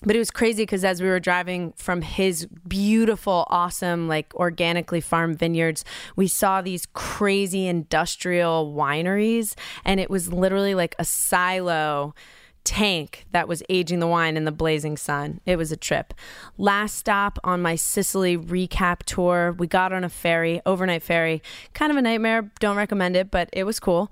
but 0.04 0.16
it 0.16 0.18
was 0.18 0.30
crazy 0.30 0.62
because 0.62 0.84
as 0.84 1.02
we 1.02 1.08
were 1.08 1.20
driving 1.20 1.72
from 1.76 2.02
his 2.02 2.46
beautiful, 2.66 3.46
awesome, 3.48 4.08
like 4.08 4.34
organically 4.34 5.00
farmed 5.00 5.38
vineyards, 5.38 5.84
we 6.16 6.26
saw 6.26 6.60
these 6.60 6.86
crazy 6.92 7.66
industrial 7.66 8.74
wineries, 8.76 9.54
and 9.84 10.00
it 10.00 10.10
was 10.10 10.32
literally 10.32 10.74
like 10.74 10.94
a 10.98 11.04
silo 11.04 12.14
tank 12.64 13.26
that 13.30 13.46
was 13.46 13.62
aging 13.68 13.98
the 13.98 14.06
wine 14.06 14.36
in 14.36 14.44
the 14.44 14.52
blazing 14.52 14.96
sun. 14.96 15.40
It 15.44 15.56
was 15.56 15.70
a 15.70 15.76
trip. 15.76 16.14
Last 16.56 16.96
stop 16.96 17.38
on 17.44 17.60
my 17.60 17.76
Sicily 17.76 18.38
recap 18.38 19.02
tour, 19.04 19.54
we 19.58 19.66
got 19.66 19.92
on 19.92 20.02
a 20.02 20.08
ferry, 20.08 20.62
overnight 20.64 21.02
ferry. 21.02 21.42
Kind 21.74 21.92
of 21.92 21.98
a 21.98 22.02
nightmare, 22.02 22.50
don't 22.60 22.76
recommend 22.76 23.16
it, 23.16 23.30
but 23.30 23.50
it 23.52 23.64
was 23.64 23.78
cool. 23.78 24.10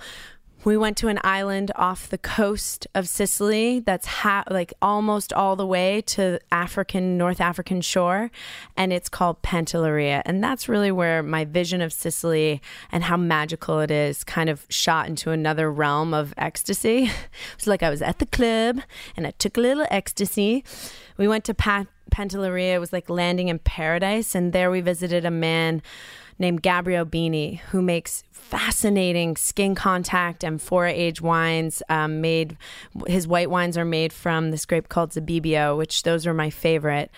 We 0.64 0.76
went 0.76 0.96
to 0.98 1.08
an 1.08 1.18
island 1.24 1.72
off 1.74 2.08
the 2.08 2.18
coast 2.18 2.86
of 2.94 3.08
Sicily 3.08 3.80
that's 3.80 4.06
ha- 4.06 4.44
like 4.48 4.72
almost 4.80 5.32
all 5.32 5.56
the 5.56 5.66
way 5.66 6.02
to 6.02 6.38
African 6.52 7.18
North 7.18 7.40
African 7.40 7.80
shore 7.80 8.30
and 8.76 8.92
it's 8.92 9.08
called 9.08 9.42
Pantelleria 9.42 10.22
and 10.24 10.42
that's 10.42 10.68
really 10.68 10.92
where 10.92 11.20
my 11.20 11.44
vision 11.44 11.80
of 11.80 11.92
Sicily 11.92 12.62
and 12.92 13.02
how 13.02 13.16
magical 13.16 13.80
it 13.80 13.90
is 13.90 14.22
kind 14.22 14.48
of 14.48 14.64
shot 14.68 15.08
into 15.08 15.32
another 15.32 15.68
realm 15.68 16.14
of 16.14 16.32
ecstasy. 16.36 17.04
it 17.06 17.56
was 17.56 17.66
like 17.66 17.82
I 17.82 17.90
was 17.90 18.00
at 18.00 18.20
the 18.20 18.26
club 18.26 18.82
and 19.16 19.26
I 19.26 19.32
took 19.32 19.56
a 19.56 19.60
little 19.60 19.86
ecstasy. 19.90 20.64
We 21.16 21.26
went 21.26 21.44
to 21.46 21.54
pa- 21.54 21.86
Pantelleria, 22.12 22.74
it 22.74 22.78
was 22.78 22.92
like 22.92 23.10
landing 23.10 23.48
in 23.48 23.58
paradise 23.58 24.36
and 24.36 24.52
there 24.52 24.70
we 24.70 24.80
visited 24.80 25.24
a 25.24 25.30
man 25.30 25.82
named 26.38 26.62
Gabriel 26.62 27.04
Bini, 27.04 27.56
who 27.70 27.82
makes 27.82 28.22
fascinating 28.30 29.36
skin 29.36 29.74
contact 29.74 30.44
amphora 30.44 30.92
age 30.92 31.20
wines. 31.20 31.82
Um, 31.88 32.20
made 32.20 32.56
his 33.06 33.26
white 33.26 33.50
wines 33.50 33.78
are 33.78 33.84
made 33.84 34.12
from 34.12 34.50
this 34.50 34.66
grape 34.66 34.88
called 34.88 35.10
Zibibbo, 35.10 35.76
which 35.76 36.02
those 36.02 36.26
are 36.26 36.34
my 36.34 36.50
favorite. 36.50 37.10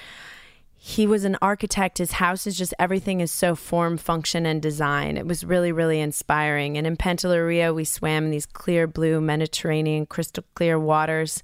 He 0.77 1.07
was 1.07 1.25
an 1.25 1.39
architect. 1.41 1.97
His 1.97 2.13
house 2.13 2.47
is 2.47 2.59
just 2.59 2.75
everything 2.79 3.21
is 3.21 3.33
so 3.33 3.55
form, 3.55 3.97
function, 3.97 4.45
and 4.45 4.61
design. 4.61 5.17
It 5.17 5.27
was 5.27 5.43
really, 5.43 5.73
really 5.73 5.99
inspiring. 5.99 6.77
And 6.77 6.87
in 6.87 6.99
Pantelleria, 6.99 7.75
we 7.75 7.85
swam 7.85 8.25
in 8.25 8.31
these 8.31 8.45
clear 8.45 8.87
blue 8.87 9.19
Mediterranean, 9.23 10.05
crystal 10.05 10.45
clear 10.55 10.79
waters. 10.79 11.43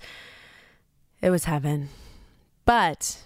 It 1.22 1.30
was 1.30 1.44
heaven. 1.44 1.88
But 2.66 3.22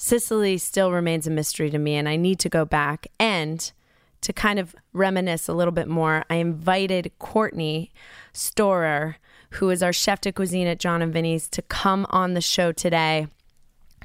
Sicily 0.00 0.58
still 0.58 0.92
remains 0.92 1.26
a 1.26 1.30
mystery 1.30 1.70
to 1.70 1.78
me, 1.78 1.96
and 1.96 2.08
I 2.08 2.14
need 2.14 2.38
to 2.38 2.48
go 2.48 2.64
back. 2.64 3.08
And 3.18 3.70
to 4.20 4.32
kind 4.32 4.60
of 4.60 4.76
reminisce 4.92 5.48
a 5.48 5.52
little 5.52 5.72
bit 5.72 5.88
more, 5.88 6.24
I 6.30 6.36
invited 6.36 7.10
Courtney 7.18 7.90
Storer, 8.32 9.16
who 9.50 9.70
is 9.70 9.82
our 9.82 9.92
chef 9.92 10.20
de 10.20 10.32
cuisine 10.32 10.68
at 10.68 10.78
Jon 10.78 11.02
and 11.02 11.12
Vinny's, 11.12 11.48
to 11.48 11.62
come 11.62 12.06
on 12.10 12.34
the 12.34 12.40
show 12.40 12.70
today 12.70 13.26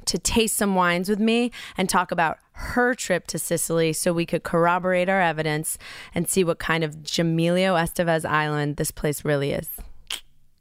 to 0.06 0.18
taste 0.18 0.56
some 0.56 0.74
wines 0.74 1.08
with 1.08 1.20
me 1.20 1.52
and 1.78 1.88
talk 1.88 2.10
about 2.10 2.38
her 2.52 2.94
trip 2.94 3.28
to 3.28 3.38
Sicily 3.38 3.92
so 3.92 4.12
we 4.12 4.26
could 4.26 4.42
corroborate 4.42 5.08
our 5.08 5.20
evidence 5.20 5.78
and 6.12 6.28
see 6.28 6.42
what 6.42 6.58
kind 6.58 6.82
of 6.82 6.96
Gemilio 7.04 7.80
Estevez 7.80 8.28
Island 8.28 8.76
this 8.76 8.90
place 8.90 9.24
really 9.24 9.52
is. 9.52 9.70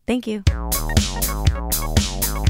Thank 0.05 0.27
you. 0.27 0.43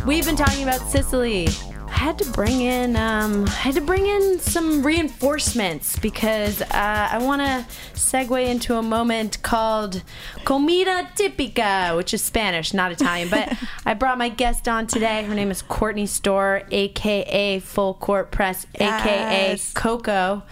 We've 0.05 0.25
been 0.25 0.35
talking 0.35 0.63
about 0.63 0.81
Sicily 0.91 1.47
had 1.95 2.17
to 2.19 2.29
bring 2.31 2.61
in 2.61 2.95
um, 2.95 3.45
I 3.45 3.51
had 3.51 3.75
to 3.75 3.81
bring 3.81 4.05
in 4.05 4.39
some 4.39 4.85
reinforcements 4.85 5.97
because 5.99 6.61
uh, 6.61 6.67
I 6.71 7.17
want 7.19 7.41
to 7.41 7.65
segue 7.93 8.45
into 8.47 8.75
a 8.77 8.81
moment 8.81 9.41
called 9.41 10.03
comida 10.43 11.09
típica, 11.15 11.95
which 11.95 12.13
is 12.13 12.21
Spanish, 12.21 12.73
not 12.73 12.91
Italian. 12.91 13.29
But 13.29 13.53
I 13.85 13.93
brought 13.93 14.17
my 14.17 14.29
guest 14.29 14.67
on 14.67 14.87
today. 14.87 15.23
Her 15.23 15.35
name 15.35 15.51
is 15.51 15.61
Courtney 15.61 16.05
Storer, 16.05 16.63
aka 16.71 17.59
Full 17.59 17.93
Court 17.95 18.31
Press, 18.31 18.67
yes. 18.79 19.01
aka 19.01 19.57
Coco. 19.73 20.43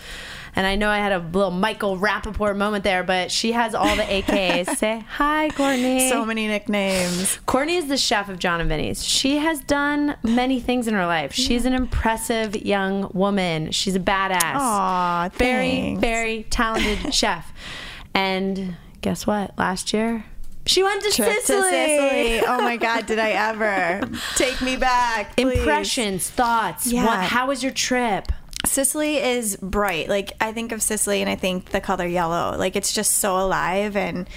And 0.55 0.67
I 0.67 0.75
know 0.75 0.89
I 0.89 0.97
had 0.97 1.13
a 1.13 1.19
little 1.19 1.51
Michael 1.51 1.97
Rapaport 1.97 2.57
moment 2.57 2.83
there, 2.83 3.03
but 3.03 3.31
she 3.31 3.53
has 3.53 3.73
all 3.73 3.95
the 3.95 4.03
AKAs. 4.03 4.75
Say 4.77 5.03
hi, 5.09 5.49
Courtney. 5.55 6.09
So 6.09 6.25
many 6.25 6.47
nicknames. 6.47 7.39
Courtney 7.45 7.77
is 7.77 7.87
the 7.87 7.97
chef 7.97 8.27
of 8.27 8.37
Jon 8.37 8.59
and 8.59 8.67
Vinny's. 8.69 9.03
She 9.03 9.37
has 9.37 9.61
done 9.61 10.15
many 10.23 10.59
things 10.59 10.87
in 10.87 10.93
her 10.93 11.05
life. 11.05 11.33
She's 11.33 11.65
an 11.65 11.73
impressive 11.73 12.55
young 12.55 13.09
woman. 13.13 13.71
She's 13.71 13.95
a 13.95 13.99
badass. 13.99 14.55
Aw, 14.55 15.29
Very, 15.35 15.95
very 15.95 16.43
talented 16.49 17.13
chef. 17.13 17.53
And 18.13 18.75
guess 19.01 19.25
what? 19.25 19.57
Last 19.57 19.93
year, 19.93 20.25
she 20.65 20.83
went 20.83 21.01
to 21.03 21.11
Sicily. 21.11 21.33
To 21.33 21.41
Sicily. 21.41 22.39
Oh 22.45 22.61
my 22.61 22.75
God, 22.77 23.05
did 23.05 23.19
I 23.19 23.31
ever? 23.31 24.01
Take 24.35 24.61
me 24.61 24.75
back. 24.75 25.35
Please. 25.37 25.59
Impressions, 25.59 26.29
thoughts. 26.29 26.87
Yeah. 26.91 27.05
What, 27.05 27.19
how 27.23 27.47
was 27.47 27.63
your 27.63 27.71
trip? 27.71 28.31
Sicily 28.65 29.17
is 29.17 29.57
bright. 29.57 30.07
Like 30.09 30.33
I 30.39 30.51
think 30.51 30.71
of 30.71 30.81
Sicily 30.81 31.21
and 31.21 31.29
I 31.29 31.35
think 31.35 31.69
the 31.69 31.81
color 31.81 32.05
yellow. 32.05 32.57
Like 32.57 32.75
it's 32.75 32.93
just 32.93 33.13
so 33.13 33.37
alive 33.37 33.95
and 33.95 34.27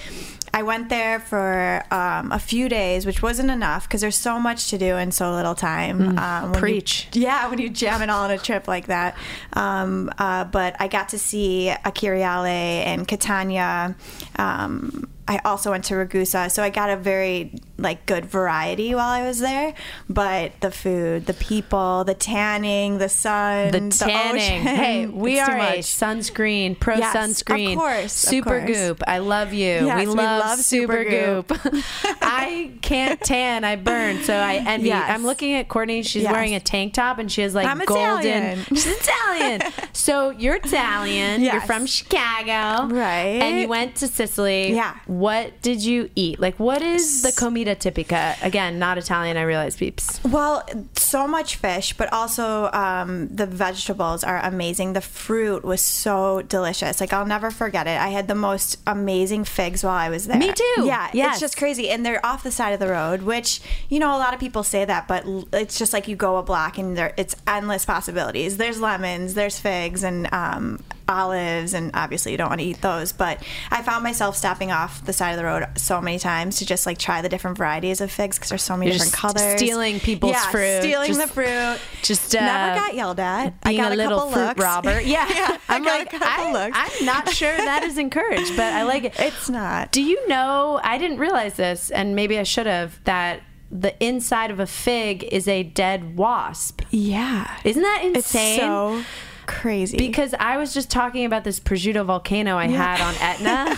I 0.55 0.63
went 0.63 0.87
there 0.87 1.19
for 1.19 1.83
um, 1.91 2.31
a 2.31 2.39
few 2.39 2.69
days, 2.69 3.05
which 3.05 3.21
wasn't 3.21 3.51
enough 3.51 3.89
because 3.89 3.99
there's 3.99 4.15
so 4.15 4.39
much 4.39 4.69
to 4.69 4.77
do 4.77 4.95
in 4.95 5.11
so 5.11 5.33
little 5.33 5.53
time. 5.53 5.99
Mm, 5.99 6.17
um, 6.17 6.51
preach. 6.53 7.09
You, 7.11 7.23
yeah, 7.23 7.49
when 7.49 7.59
you 7.59 7.69
jam 7.69 8.01
it 8.01 8.09
all 8.09 8.23
on 8.23 8.31
a 8.31 8.37
trip 8.37 8.65
like 8.65 8.87
that. 8.87 9.17
Um, 9.51 10.09
uh, 10.17 10.45
but 10.45 10.77
I 10.79 10.87
got 10.87 11.09
to 11.09 11.19
see 11.19 11.73
Acireale 11.83 12.47
and 12.47 13.05
Catania. 13.05 13.97
Um, 14.37 15.09
I 15.27 15.41
also 15.43 15.71
went 15.71 15.83
to 15.85 15.95
Ragusa, 15.95 16.49
so 16.49 16.63
I 16.63 16.69
got 16.69 16.89
a 16.89 16.95
very 16.95 17.59
like 17.85 18.05
good 18.05 18.25
variety 18.25 18.93
while 18.93 19.07
I 19.07 19.25
was 19.25 19.39
there. 19.39 19.73
But 20.09 20.59
the 20.59 20.71
food, 20.71 21.27
the 21.27 21.33
people, 21.35 22.03
the 22.03 22.15
tanning, 22.15 22.97
the 22.97 23.07
sun, 23.07 23.71
the 23.71 23.89
tanning. 23.91 24.65
The 24.65 24.69
hey, 24.71 25.05
we 25.25 25.39
are 25.39 25.57
a 25.57 25.77
sunscreen, 25.77 26.77
pro 26.77 26.97
yes, 26.97 27.15
sunscreen, 27.15 27.73
of 27.73 27.77
course, 27.77 28.11
Super 28.11 28.57
of 28.57 28.65
course. 28.65 28.77
Goop. 28.77 29.03
I 29.07 29.19
love 29.19 29.53
you. 29.53 29.85
Yes, 29.85 29.99
we, 29.99 30.05
love 30.07 30.17
we 30.17 30.23
love 30.23 30.59
Super 30.59 31.05
Supergoop. 31.05 31.47
Goop. 31.47 31.83
I 32.21 32.71
can't 32.81 33.21
tan. 33.21 33.63
I 33.63 33.75
burn, 33.75 34.23
so 34.23 34.33
I 34.33 34.55
envy. 34.55 34.87
Yes. 34.87 35.09
I'm 35.09 35.23
looking 35.23 35.53
at 35.53 35.69
Courtney. 35.69 36.01
She's 36.01 36.23
wearing 36.25 36.55
a 36.55 36.59
tank 36.59 36.93
top 36.95 37.19
and 37.19 37.31
she 37.31 37.41
has 37.41 37.53
like 37.53 37.67
I'm 37.67 37.79
golden. 37.85 38.25
Italian. 38.25 38.65
She's 38.69 38.87
Italian. 38.87 39.61
so 39.93 40.31
you're 40.31 40.55
Italian. 40.55 41.41
You're 41.41 41.61
from 41.61 41.85
Chicago, 41.85 42.93
Right. 42.93 43.41
And 43.41 43.59
you 43.59 43.67
went 43.67 43.95
to 43.97 44.07
Sicily. 44.07 44.73
Yeah. 44.73 44.97
What 45.05 45.61
did 45.61 45.85
you 45.85 46.09
eat? 46.15 46.39
Like, 46.39 46.59
what 46.59 46.81
is 46.81 47.21
the 47.21 47.31
comida 47.31 47.74
tipica? 47.79 48.41
Again, 48.43 48.79
not 48.79 48.97
Italian. 48.97 49.37
I 49.37 49.41
realize, 49.43 49.75
peeps. 49.75 50.19
Well, 50.23 50.63
so 50.95 51.27
much 51.27 51.55
fish, 51.57 51.93
but 51.93 52.11
also 52.11 52.69
um, 52.71 53.27
the 53.33 53.45
vegetables 53.45 54.23
are 54.23 54.39
amazing. 54.43 54.93
The 54.93 55.01
fruit 55.01 55.63
was 55.63 55.81
so 55.81 56.41
delicious. 56.41 56.99
Like 56.99 57.13
I'll 57.13 57.25
never 57.25 57.51
forget 57.51 57.87
it. 57.87 57.99
I 57.99 58.09
had 58.09 58.27
the 58.27 58.35
most 58.35 58.79
amazing 58.87 59.45
figs 59.45 59.83
while 59.83 59.93
I 59.95 60.09
was 60.09 60.27
there. 60.27 60.37
Me 60.37 60.51
too. 60.51 60.85
Yeah, 60.85 61.09
Yes. 61.13 61.33
it's 61.35 61.39
just 61.41 61.57
crazy, 61.57 61.89
and 61.89 62.05
they're 62.05 62.25
off 62.25 62.43
the 62.43 62.51
side 62.51 62.71
of 62.73 62.79
the 62.79 62.87
road. 62.87 63.21
Which 63.23 63.61
you 63.89 63.99
know, 63.99 64.15
a 64.15 64.19
lot 64.19 64.33
of 64.33 64.39
people 64.39 64.63
say 64.63 64.85
that, 64.85 65.07
but 65.07 65.23
it's 65.53 65.77
just 65.77 65.93
like 65.93 66.07
you 66.07 66.15
go 66.15 66.37
a 66.37 66.43
block 66.43 66.77
and 66.77 66.97
there 66.97 67.13
it's 67.17 67.35
endless 67.47 67.85
possibilities. 67.85 68.57
There's 68.57 68.79
lemons, 68.81 69.33
there's 69.35 69.59
figs, 69.59 70.03
and 70.03 70.27
um, 70.33 70.81
olives, 71.07 71.73
and 71.73 71.91
obviously 71.93 72.31
you 72.31 72.37
don't 72.37 72.49
want 72.49 72.61
to 72.61 72.67
eat 72.67 72.81
those. 72.81 73.11
But 73.13 73.43
I 73.71 73.81
found 73.81 74.03
myself 74.03 74.35
stopping 74.35 74.71
off 74.71 75.03
the 75.05 75.13
side 75.13 75.31
of 75.31 75.37
the 75.37 75.45
road 75.45 75.65
so 75.77 76.01
many 76.01 76.19
times 76.19 76.57
to 76.59 76.65
just 76.65 76.85
like 76.85 76.97
try 76.97 77.21
the 77.21 77.29
different 77.29 77.57
varieties 77.57 78.01
of 78.01 78.11
figs 78.11 78.37
because 78.37 78.49
there's 78.49 78.63
so 78.63 78.75
many 78.75 78.91
You're 78.91 78.97
different 78.99 79.13
colors. 79.13 79.57
stealing 79.57 79.99
people's 79.99 80.33
yeah, 80.33 80.49
fruit. 80.51 80.81
stealing 80.81 81.07
Just- 81.07 81.21
the 81.21 81.27
fruit. 81.27 81.79
just, 82.01 82.35
uh, 82.35 82.41
never 82.41 82.79
got 82.79 82.95
yelled 82.95 83.19
at. 83.19 83.61
Being 83.63 83.79
I 83.79 83.83
got 83.83 83.91
a 83.91 83.95
little 83.95 84.17
couple 84.19 84.31
fruit 84.33 84.45
looks. 84.47 84.61
robber. 84.61 85.01
Yeah, 85.05 85.27
yeah. 85.29 85.57
I'm 85.69 85.83
I 85.83 85.85
got 85.85 85.99
like, 85.99 86.13
a 86.13 86.19
couple 86.19 86.45
I, 86.45 86.51
looks. 86.65 86.77
I'm 86.99 87.05
not 87.05 87.29
sure 87.29 87.55
that 87.55 87.83
is 87.83 87.97
encouraged, 87.97 88.55
but 88.55 88.73
I 88.73 88.83
like 88.83 89.03
it. 89.05 89.13
It's 89.19 89.49
not. 89.49 89.91
Do 89.91 90.01
you 90.01 90.27
know? 90.27 90.79
I 90.83 90.97
didn't 90.97 91.17
realize 91.19 91.55
this, 91.55 91.89
and 91.91 92.15
maybe 92.15 92.37
I 92.39 92.43
should 92.43 92.65
have. 92.67 92.99
That 93.05 93.41
the 93.71 94.01
inside 94.03 94.51
of 94.51 94.59
a 94.59 94.67
fig 94.67 95.23
is 95.23 95.47
a 95.47 95.63
dead 95.63 96.15
wasp. 96.17 96.81
yeah. 96.91 97.57
Isn't 97.63 97.81
that 97.81 98.01
It's 98.03 98.17
insane? 98.17 98.59
so 98.59 99.03
crazy. 99.47 99.97
because 99.97 100.33
I 100.39 100.57
was 100.57 100.73
just 100.73 100.89
talking 100.89 101.25
about 101.25 101.43
this 101.43 101.59
prosciutto 101.59 102.05
volcano 102.05 102.57
I 102.57 102.67
had 102.67 103.01
on 103.01 103.15
Etna. 103.19 103.75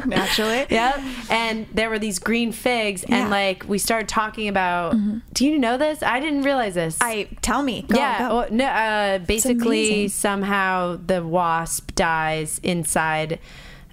naturally. 0.06 0.66
Yep. 0.74 1.00
And 1.30 1.66
there 1.72 1.88
were 1.90 1.98
these 1.98 2.18
green 2.18 2.50
figs, 2.52 3.04
Yeah. 3.08 3.16
and 3.22 3.30
like 3.30 3.64
we 3.68 3.78
started 3.78 4.08
talking 4.08 4.48
about. 4.48 4.96
Do 5.32 5.46
you 5.46 5.58
know 5.58 5.76
this? 5.78 6.02
I 6.02 6.20
didn't 6.20 6.42
realize 6.42 6.74
this. 6.74 6.98
I 7.00 7.28
tell 7.42 7.62
me. 7.62 7.82
Go, 7.82 7.96
yeah. 7.98 8.18
go. 8.28 8.34
Well, 8.36 8.46
no, 8.50 8.64
uh, 8.66 9.18
basically, 9.18 10.08
somehow 10.08 10.98
the 11.04 11.24
wasp 11.24 11.94
dies 11.94 12.60
inside. 12.62 13.38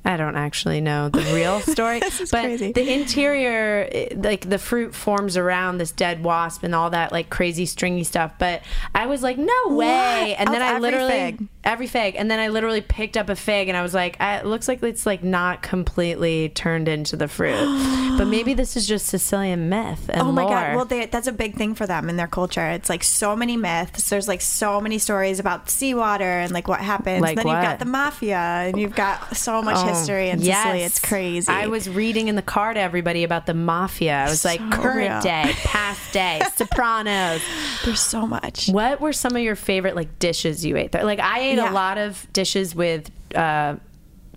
I 0.03 0.17
don't 0.17 0.35
actually 0.35 0.81
know 0.81 1.09
the 1.09 1.21
real 1.33 1.59
story, 1.61 1.99
but 1.99 2.29
crazy. 2.29 2.71
the 2.71 2.93
interior, 2.93 3.89
like 4.15 4.49
the 4.49 4.57
fruit 4.57 4.95
forms 4.95 5.37
around 5.37 5.77
this 5.77 5.91
dead 5.91 6.23
wasp 6.23 6.63
and 6.63 6.73
all 6.73 6.89
that 6.89 7.11
like 7.11 7.29
crazy 7.29 7.65
stringy 7.65 8.03
stuff. 8.03 8.33
But 8.39 8.61
I 8.95 9.05
was 9.05 9.21
like, 9.21 9.37
no 9.37 9.53
way! 9.69 10.35
And 10.37 10.49
Of 10.49 10.53
then 10.53 10.61
I 10.61 10.69
every 10.69 10.81
literally? 10.81 11.37
Every 11.63 11.87
fig, 11.87 12.15
and 12.15 12.29
then 12.29 12.39
I 12.39 12.47
literally 12.47 12.81
picked 12.81 13.17
up 13.17 13.29
a 13.29 13.35
fig 13.35 13.67
and 13.67 13.77
I 13.77 13.81
was 13.81 13.93
like, 13.93 14.17
I, 14.19 14.37
it 14.37 14.45
looks 14.45 14.67
like 14.67 14.81
it's 14.83 15.05
like 15.05 15.23
not 15.23 15.61
completely 15.61 16.49
turned 16.49 16.87
into 16.87 17.15
the 17.15 17.27
fruit, 17.27 17.55
but 18.17 18.25
maybe 18.25 18.53
this 18.53 18.75
is 18.75 18.87
just 18.87 19.05
Sicilian 19.07 19.69
myth 19.69 20.09
and 20.09 20.21
Oh 20.21 20.31
my 20.31 20.43
lore. 20.43 20.51
god! 20.51 20.75
Well, 20.75 20.85
they, 20.85 21.05
that's 21.05 21.27
a 21.27 21.31
big 21.31 21.55
thing 21.55 21.75
for 21.75 21.85
them 21.85 22.09
in 22.09 22.17
their 22.17 22.27
culture. 22.27 22.67
It's 22.69 22.89
like 22.89 23.03
so 23.03 23.35
many 23.35 23.57
myths. 23.57 24.09
There's 24.09 24.27
like 24.27 24.41
so 24.41 24.81
many 24.81 24.97
stories 24.97 25.39
about 25.39 25.69
seawater 25.69 26.23
and 26.23 26.51
like 26.51 26.67
what 26.67 26.79
happens. 26.79 27.21
Like 27.21 27.37
then 27.37 27.45
what? 27.45 27.53
you've 27.53 27.63
got 27.63 27.79
the 27.79 27.85
mafia, 27.85 28.37
and 28.37 28.79
you've 28.79 28.95
got 28.95 29.35
so 29.37 29.61
much 29.61 29.77
oh, 29.77 29.87
history 29.87 30.29
in 30.29 30.39
Sicily. 30.39 30.81
It's 30.81 30.99
crazy. 30.99 31.51
I 31.51 31.67
was 31.67 31.87
reading 31.87 32.27
in 32.27 32.35
the 32.35 32.41
car 32.41 32.73
to 32.73 32.79
everybody 32.79 33.23
about 33.23 33.45
the 33.45 33.53
mafia. 33.53 34.25
I 34.25 34.29
was 34.29 34.43
like, 34.45 34.59
current 34.71 35.09
real. 35.09 35.21
day, 35.21 35.53
past 35.63 36.13
day, 36.13 36.41
Sopranos. 36.55 37.41
There's 37.85 38.01
so 38.01 38.25
much. 38.25 38.67
What 38.69 38.99
were 38.99 39.13
some 39.13 39.35
of 39.35 39.41
your 39.41 39.55
favorite 39.55 39.95
like 39.95 40.19
dishes 40.19 40.65
you 40.65 40.77
ate 40.77 40.91
there? 40.91 41.03
Like 41.03 41.19
I 41.19 41.50
ate 41.51 41.57
Yeah. 41.57 41.71
a 41.71 41.73
lot 41.73 41.97
of 41.97 42.27
dishes 42.33 42.73
with 42.75 43.09
uh 43.35 43.75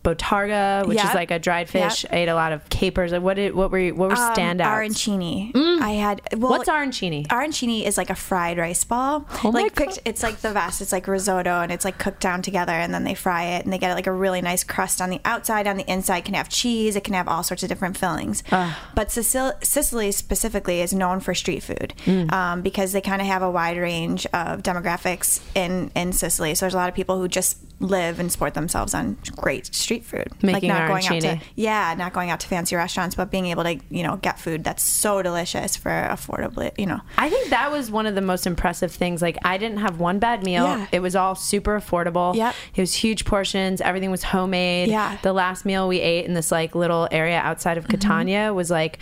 bottarga, 0.04 0.86
which 0.86 1.02
is 1.02 1.14
like 1.14 1.30
a 1.30 1.38
dried 1.38 1.68
fish. 1.68 2.04
Yep. 2.04 2.12
I 2.12 2.16
ate 2.16 2.28
a 2.28 2.34
lot 2.34 2.52
of 2.52 2.68
capers. 2.68 3.12
Like, 3.12 3.22
What 3.22 3.34
did 3.34 3.54
what 3.54 3.70
were 3.70 3.88
what 3.88 4.10
were 4.10 4.16
Um, 4.16 4.34
standouts? 4.34 4.66
Arancini. 4.66 5.50
I 5.80 5.90
had. 5.92 6.20
Well, 6.36 6.50
What's 6.52 6.68
arancini? 6.68 7.26
Arancini 7.28 7.84
is 7.84 7.96
like 7.96 8.10
a 8.10 8.14
fried 8.14 8.58
rice 8.58 8.84
ball. 8.84 9.26
Oh 9.44 9.50
my 9.52 9.62
like 9.62 9.74
God. 9.74 9.86
picked, 9.88 10.00
it's 10.04 10.22
like 10.22 10.38
the 10.38 10.52
best. 10.52 10.80
It's 10.80 10.92
like 10.92 11.06
risotto, 11.08 11.60
and 11.62 11.72
it's 11.72 11.84
like 11.84 11.98
cooked 11.98 12.20
down 12.20 12.42
together, 12.42 12.72
and 12.72 12.92
then 12.94 13.04
they 13.04 13.14
fry 13.14 13.44
it, 13.56 13.64
and 13.64 13.72
they 13.72 13.78
get 13.78 13.94
like 13.94 14.06
a 14.06 14.12
really 14.12 14.40
nice 14.42 14.62
crust 14.64 15.00
on 15.00 15.10
the 15.10 15.20
outside. 15.24 15.66
On 15.66 15.76
the 15.76 15.90
inside, 15.90 16.20
can 16.24 16.34
have 16.34 16.48
cheese. 16.48 16.96
It 16.96 17.04
can 17.04 17.14
have 17.14 17.26
all 17.28 17.42
sorts 17.42 17.62
of 17.62 17.68
different 17.68 17.96
fillings. 17.96 18.42
But 18.50 19.08
Sicil- 19.08 19.62
Sicily 19.64 20.12
specifically 20.12 20.80
is 20.80 20.92
known 20.92 21.20
for 21.20 21.34
street 21.34 21.62
food 21.62 21.94
Mm. 22.04 22.32
um, 22.32 22.62
because 22.62 22.92
they 22.92 23.00
kind 23.00 23.20
of 23.20 23.26
have 23.26 23.42
a 23.42 23.50
wide 23.50 23.76
range 23.78 24.26
of 24.26 24.62
demographics 24.62 25.40
in 25.54 25.90
in 25.94 26.12
Sicily. 26.12 26.54
So 26.54 26.64
there's 26.66 26.74
a 26.74 26.76
lot 26.76 26.88
of 26.88 26.94
people 26.94 27.18
who 27.18 27.28
just 27.28 27.56
live 27.80 28.18
and 28.18 28.30
support 28.30 28.54
themselves 28.54 28.94
on 28.94 29.16
great 29.36 29.74
street 29.74 30.04
food, 30.04 30.28
Making 30.42 30.70
like 30.70 30.80
not 30.80 30.88
going 30.88 31.06
out 31.06 31.20
to 31.22 31.40
yeah, 31.54 31.94
not 31.96 32.12
going 32.12 32.30
out 32.30 32.40
to 32.40 32.48
fancy 32.48 32.76
restaurants, 32.76 33.14
but 33.14 33.30
being 33.30 33.46
able 33.46 33.64
to 33.64 33.78
you 33.90 34.02
know 34.02 34.16
get 34.16 34.38
food 34.38 34.64
that's 34.64 34.82
so 34.82 35.22
delicious 35.22 35.76
for 35.76 35.90
affordably, 35.90 36.72
you 36.78 36.86
know. 36.86 37.00
I 37.18 37.28
think 37.28 37.50
that 37.50 37.70
was 37.70 37.90
one 37.90 38.06
of 38.06 38.14
the 38.14 38.20
most 38.20 38.46
impressive 38.46 38.92
things. 38.92 39.20
Like 39.22 39.38
I 39.44 39.58
didn't 39.58 39.78
have 39.78 40.00
one 40.00 40.18
bad 40.18 40.44
meal. 40.44 40.64
Yeah. 40.64 40.86
It 40.92 41.00
was 41.00 41.16
all 41.16 41.34
super 41.34 41.78
affordable. 41.78 42.34
Yep. 42.34 42.54
It 42.74 42.80
was 42.80 42.94
huge 42.94 43.24
portions. 43.24 43.80
Everything 43.80 44.10
was 44.10 44.22
homemade. 44.22 44.88
Yeah. 44.88 45.18
The 45.22 45.32
last 45.32 45.64
meal 45.64 45.88
we 45.88 46.00
ate 46.00 46.24
in 46.26 46.34
this 46.34 46.50
like 46.52 46.74
little 46.74 47.08
area 47.10 47.38
outside 47.38 47.76
of 47.76 47.84
mm-hmm. 47.84 47.92
Catania 47.92 48.54
was 48.54 48.70
like 48.70 48.98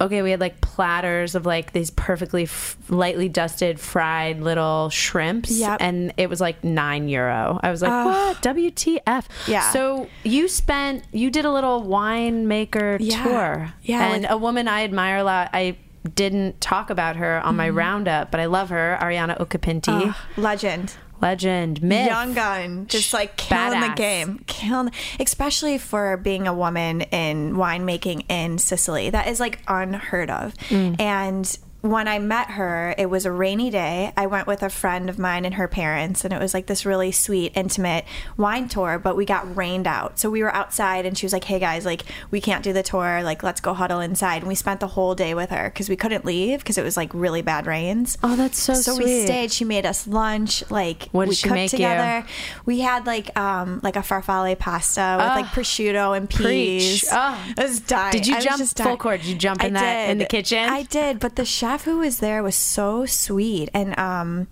okay, 0.00 0.22
we 0.22 0.30
had 0.30 0.40
like 0.40 0.60
platters 0.60 1.34
of 1.34 1.46
like 1.46 1.72
these 1.72 1.90
perfectly 1.90 2.44
f- 2.44 2.76
lightly 2.88 3.28
dusted 3.28 3.80
fried 3.80 4.40
little 4.40 4.90
shrimps 4.90 5.50
Yep. 5.58 5.78
and 5.80 6.12
it 6.16 6.28
was 6.28 6.40
like 6.40 6.62
9 6.62 7.08
euro. 7.08 7.58
I 7.62 7.70
was 7.70 7.80
like, 7.82 8.04
"What? 8.04 8.42
WTF?" 8.42 9.24
Yeah. 9.46 9.70
So 9.72 10.08
you 10.22 10.48
spent 10.48 11.04
you 11.12 11.30
did 11.30 11.44
a 11.44 11.50
little 11.50 11.82
winemaker 11.82 12.98
Yeah. 13.00 13.22
tour. 13.24 13.72
Yeah, 13.82 14.06
And 14.12 14.22
with- 14.22 14.30
a 14.30 14.36
woman 14.36 14.68
I 14.68 14.84
admire 14.84 15.18
a 15.18 15.24
lot. 15.24 15.50
I 15.52 15.76
didn't 16.14 16.60
talk 16.60 16.90
about 16.90 17.16
her 17.16 17.40
on 17.40 17.56
my 17.56 17.68
mm-hmm. 17.68 17.78
roundup, 17.78 18.30
but 18.30 18.38
I 18.38 18.46
love 18.46 18.68
her, 18.68 18.96
Arianna 19.00 19.38
Occhipinti. 19.40 20.14
Legend. 20.36 20.94
Legend, 21.20 21.82
myth. 21.82 22.06
Young 22.06 22.34
gun, 22.34 22.86
just 22.86 23.12
like 23.12 23.36
killing 23.36 23.80
the 23.80 23.94
game, 23.96 24.44
killing, 24.46 24.92
especially 25.18 25.78
for 25.78 26.16
being 26.16 26.46
a 26.46 26.54
woman 26.54 27.02
in 27.02 27.54
winemaking 27.54 28.24
in 28.28 28.58
Sicily. 28.58 29.10
That 29.10 29.28
is 29.28 29.40
like 29.40 29.60
unheard 29.66 30.30
of. 30.30 30.54
Mm. 30.68 31.00
And 31.00 31.58
when 31.90 32.08
I 32.08 32.18
met 32.18 32.50
her, 32.50 32.94
it 32.98 33.10
was 33.10 33.26
a 33.26 33.32
rainy 33.32 33.70
day. 33.70 34.12
I 34.16 34.26
went 34.26 34.46
with 34.46 34.62
a 34.62 34.68
friend 34.70 35.08
of 35.08 35.18
mine 35.18 35.44
and 35.44 35.54
her 35.54 35.68
parents, 35.68 36.24
and 36.24 36.32
it 36.32 36.40
was 36.40 36.54
like 36.54 36.66
this 36.66 36.84
really 36.86 37.12
sweet, 37.12 37.52
intimate 37.54 38.04
wine 38.36 38.68
tour. 38.68 38.98
But 38.98 39.16
we 39.16 39.24
got 39.24 39.56
rained 39.56 39.86
out, 39.86 40.18
so 40.18 40.30
we 40.30 40.42
were 40.42 40.54
outside, 40.54 41.06
and 41.06 41.16
she 41.16 41.26
was 41.26 41.32
like, 41.32 41.44
"Hey 41.44 41.58
guys, 41.58 41.84
like 41.84 42.02
we 42.30 42.40
can't 42.40 42.62
do 42.62 42.72
the 42.72 42.82
tour. 42.82 43.22
Like 43.22 43.42
let's 43.42 43.60
go 43.60 43.74
huddle 43.74 44.00
inside." 44.00 44.38
And 44.38 44.48
we 44.48 44.54
spent 44.54 44.80
the 44.80 44.86
whole 44.88 45.14
day 45.14 45.34
with 45.34 45.50
her 45.50 45.70
because 45.70 45.88
we 45.88 45.96
couldn't 45.96 46.24
leave 46.24 46.60
because 46.60 46.78
it 46.78 46.82
was 46.84 46.96
like 46.96 47.10
really 47.14 47.42
bad 47.42 47.66
rains. 47.66 48.16
Oh, 48.22 48.36
that's 48.36 48.58
so 48.58 48.74
sweet. 48.74 48.82
so 48.84 48.96
we 48.96 49.24
stayed. 49.24 49.52
She 49.52 49.64
made 49.64 49.86
us 49.86 50.06
lunch. 50.06 50.68
Like 50.70 51.08
What 51.12 51.24
did 51.24 51.30
we 51.30 51.34
she 51.34 51.42
cooked 51.44 51.54
make 51.54 51.72
you? 51.72 51.78
together. 51.78 52.26
We 52.64 52.80
had 52.80 53.06
like 53.06 53.36
um 53.38 53.80
like 53.82 53.96
a 53.96 54.00
farfalle 54.00 54.58
pasta 54.58 55.16
with 55.18 55.28
like 55.28 55.46
prosciutto 55.46 56.16
and 56.16 56.28
preach. 56.30 57.02
peas. 57.02 57.08
Oh. 57.12 57.16
I 57.58 57.62
was 57.62 57.80
dying. 57.80 58.12
Did 58.12 58.26
you 58.26 58.34
I 58.34 58.36
was 58.38 58.44
jump 58.44 58.58
just 58.58 58.78
full 58.80 58.96
court? 58.96 59.20
Did 59.20 59.28
you 59.28 59.36
jump 59.36 59.62
I 59.62 59.66
in 59.68 59.72
that- 59.74 60.10
in 60.10 60.18
the 60.18 60.26
kitchen? 60.26 60.58
I 60.68 60.82
did, 60.84 61.18
but 61.20 61.36
the 61.36 61.44
chef 61.44 61.75
who 61.84 61.98
was 61.98 62.18
there 62.18 62.42
was 62.42 62.56
so 62.56 63.06
sweet 63.06 63.68
and 63.74 63.98
um. 63.98 64.48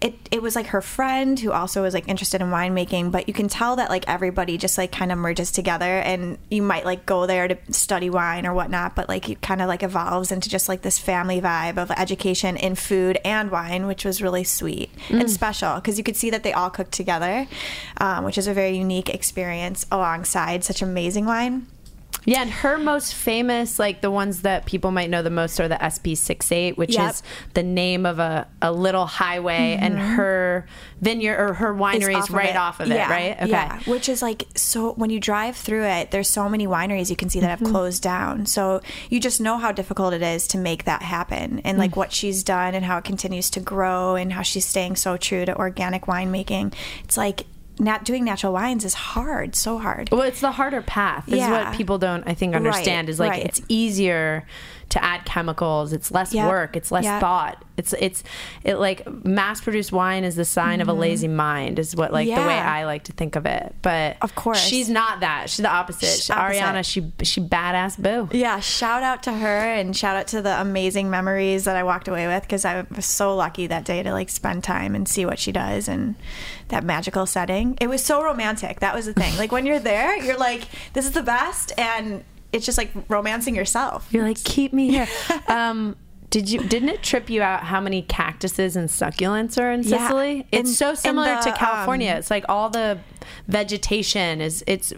It, 0.00 0.16
it 0.32 0.42
was 0.42 0.56
like 0.56 0.66
her 0.66 0.82
friend 0.82 1.38
who 1.38 1.52
also 1.52 1.80
was 1.80 1.94
like 1.94 2.08
interested 2.08 2.40
in 2.40 2.48
winemaking, 2.48 3.12
but 3.12 3.28
you 3.28 3.32
can 3.32 3.46
tell 3.46 3.76
that 3.76 3.88
like 3.88 4.04
everybody 4.08 4.58
just 4.58 4.76
like 4.76 4.90
kind 4.90 5.12
of 5.12 5.18
merges 5.18 5.52
together, 5.52 5.84
and 5.84 6.38
you 6.50 6.60
might 6.60 6.84
like 6.84 7.06
go 7.06 7.24
there 7.24 7.46
to 7.46 7.56
study 7.70 8.10
wine 8.10 8.44
or 8.44 8.52
whatnot, 8.52 8.96
but 8.96 9.08
like 9.08 9.28
it 9.28 9.40
kind 9.42 9.62
of 9.62 9.68
like 9.68 9.84
evolves 9.84 10.32
into 10.32 10.48
just 10.48 10.68
like 10.68 10.82
this 10.82 10.98
family 10.98 11.40
vibe 11.40 11.78
of 11.78 11.92
education 11.92 12.56
in 12.56 12.74
food 12.74 13.16
and 13.24 13.52
wine, 13.52 13.86
which 13.86 14.04
was 14.04 14.20
really 14.20 14.42
sweet 14.42 14.90
and 15.08 15.30
special 15.30 15.76
because 15.76 15.98
you 15.98 16.02
could 16.02 16.16
see 16.16 16.30
that 16.30 16.42
they 16.42 16.52
all 16.52 16.68
cooked 16.68 16.90
together, 16.90 17.46
um, 17.98 18.24
which 18.24 18.36
is 18.36 18.48
a 18.48 18.52
very 18.52 18.76
unique 18.76 19.08
experience 19.08 19.86
alongside 19.92 20.64
such 20.64 20.82
amazing 20.82 21.26
wine. 21.26 21.68
Yeah, 22.24 22.42
and 22.42 22.50
her 22.50 22.78
most 22.78 23.14
famous, 23.14 23.78
like 23.78 24.00
the 24.00 24.10
ones 24.10 24.42
that 24.42 24.64
people 24.64 24.90
might 24.92 25.10
know 25.10 25.22
the 25.22 25.30
most, 25.30 25.58
are 25.60 25.66
the 25.68 25.74
SP68, 25.76 26.76
which 26.76 26.94
Yep. 26.94 27.10
is 27.10 27.22
the 27.54 27.62
name 27.62 28.06
of 28.06 28.18
a, 28.18 28.46
a 28.60 28.70
little 28.72 29.06
highway, 29.06 29.76
and 29.80 29.98
her 29.98 30.66
vineyard 31.00 31.36
or 31.40 31.54
her 31.54 31.74
winery 31.74 32.10
is 32.10 32.16
off 32.24 32.28
of 32.28 32.34
right 32.34 32.50
it. 32.50 32.56
off 32.56 32.80
of 32.80 32.90
it, 32.90 32.94
Yeah, 32.94 33.10
right? 33.10 33.36
Okay. 33.42 33.48
Yeah, 33.50 33.80
which 33.86 34.08
is 34.08 34.22
like 34.22 34.44
so 34.54 34.92
when 34.92 35.10
you 35.10 35.18
drive 35.18 35.56
through 35.56 35.84
it, 35.84 36.10
there's 36.12 36.28
so 36.28 36.48
many 36.48 36.66
wineries 36.66 37.10
you 37.10 37.16
can 37.16 37.28
see 37.28 37.40
that 37.40 37.48
have 37.50 37.58
Mm-hmm. 37.58 37.72
closed 37.72 38.02
down. 38.02 38.46
So 38.46 38.80
you 39.10 39.18
just 39.20 39.40
know 39.40 39.56
how 39.58 39.72
difficult 39.72 40.14
it 40.14 40.22
is 40.22 40.46
to 40.48 40.58
make 40.58 40.84
that 40.84 41.02
happen, 41.02 41.60
and 41.64 41.76
like 41.78 41.96
what 41.96 42.12
she's 42.12 42.42
done 42.44 42.74
and 42.74 42.84
how 42.84 42.98
it 42.98 43.04
continues 43.04 43.50
to 43.50 43.60
grow, 43.60 44.14
and 44.14 44.32
how 44.32 44.42
she's 44.42 44.64
staying 44.64 44.96
so 44.96 45.16
true 45.16 45.44
to 45.44 45.56
organic 45.56 46.02
winemaking. 46.06 46.72
It's 47.04 47.16
like 47.16 47.46
nat- 47.78 48.04
doing 48.04 48.24
natural 48.24 48.52
wines 48.52 48.84
is 48.84 48.94
hard, 48.94 49.54
so 49.56 49.78
hard. 49.78 50.10
Well, 50.10 50.22
it's 50.22 50.40
the 50.40 50.52
harder 50.52 50.82
path. 50.82 51.28
Is 51.28 51.34
Yeah. 51.34 51.50
what 51.68 51.76
people 51.76 51.98
don't, 51.98 52.22
I 52.26 52.34
think, 52.34 52.54
understand. 52.54 53.08
Right, 53.08 53.12
is 53.12 53.20
like 53.20 53.30
right. 53.32 53.44
it's 53.44 53.60
easier 53.68 54.46
to 54.92 55.02
add 55.04 55.24
chemicals. 55.24 55.92
It's 55.92 56.10
less 56.10 56.32
Yep, 56.32 56.48
work. 56.48 56.76
It's 56.76 56.90
less 56.92 57.04
yep. 57.04 57.20
thought. 57.20 57.64
It's 57.76 57.94
it's 57.94 58.22
it 58.64 58.76
like 58.76 59.06
mass 59.24 59.60
produced 59.62 59.92
wine 59.92 60.24
is 60.24 60.36
the 60.36 60.44
sign 60.44 60.80
of 60.82 60.88
a 60.88 60.92
lazy 60.92 61.26
mind. 61.28 61.78
Is 61.78 61.96
what 61.96 62.12
like 62.12 62.26
the 62.26 62.32
way 62.34 62.38
Mm-hmm. 62.38 62.68
I 62.68 62.84
like 62.84 63.04
to 63.04 63.12
think 63.12 63.34
of 63.34 63.46
it. 63.46 63.74
But 63.82 64.18
Of 64.20 64.34
course. 64.34 64.60
she's 64.60 64.88
not 64.90 65.20
that. 65.20 65.48
She's 65.50 65.62
the 65.62 65.70
opposite. 65.70 66.06
Sh- 66.06 66.26
She- 66.26 66.32
opposite. 66.32 66.60
Arianna, 66.62 66.84
she 66.84 67.12
she 67.24 67.40
badass 67.40 67.98
boo. 68.00 68.28
Yeah, 68.36 68.60
shout 68.60 69.02
out 69.02 69.22
to 69.24 69.32
her 69.32 69.46
and 69.74 69.96
shout 69.96 70.16
out 70.16 70.26
to 70.28 70.42
the 70.42 70.60
amazing 70.60 71.08
memories 71.10 71.64
that 71.64 71.76
I 71.76 71.82
walked 71.82 72.08
away 72.08 72.26
with 72.26 72.42
because 72.42 72.64
I 72.64 72.84
was 72.94 73.06
so 73.06 73.34
lucky 73.34 73.66
that 73.68 73.84
day 73.84 74.02
to 74.02 74.12
like 74.12 74.28
spend 74.28 74.62
time 74.64 74.94
and 74.94 75.08
see 75.08 75.24
what 75.24 75.38
she 75.38 75.50
does 75.52 75.88
and 75.88 76.14
that 76.68 76.84
magical 76.84 77.24
setting. 77.26 77.78
It 77.80 77.88
was 77.88 78.04
so 78.04 78.22
romantic. 78.22 78.80
That 78.80 78.94
was 78.94 79.06
the 79.06 79.14
thing. 79.14 79.36
Like 79.38 79.50
when 79.50 79.64
you're 79.66 79.78
there, 79.80 80.16
you're 80.22 80.36
like, 80.38 80.62
this 80.92 81.06
is 81.06 81.12
the 81.12 81.22
best, 81.22 81.72
and 81.78 82.22
it's 82.52 82.66
just 82.66 82.78
like 82.78 82.90
romancing 83.08 83.54
yourself. 83.56 84.08
You're 84.10 84.24
like, 84.24 84.42
keep 84.44 84.72
me 84.72 84.90
here. 84.90 85.08
um, 85.48 85.96
did 86.30 86.48
you? 86.50 86.60
Didn't 86.60 86.88
it 86.88 87.02
trip 87.02 87.28
you 87.28 87.42
out 87.42 87.62
how 87.64 87.80
many 87.80 88.02
cactuses 88.02 88.74
and 88.76 88.88
succulents 88.88 89.60
are 89.60 89.70
in 89.70 89.82
Yeah. 89.82 89.98
Sicily? 90.06 90.46
It's 90.50 90.68
And- 90.68 90.76
so 90.76 90.94
similar 90.94 91.34
the, 91.36 91.50
to 91.50 91.52
California. 91.52 92.12
um, 92.12 92.16
it's 92.18 92.30
like 92.30 92.44
all 92.48 92.70
the 92.70 92.98
vegetation 93.48 94.40
is. 94.40 94.64
It's 94.66 94.92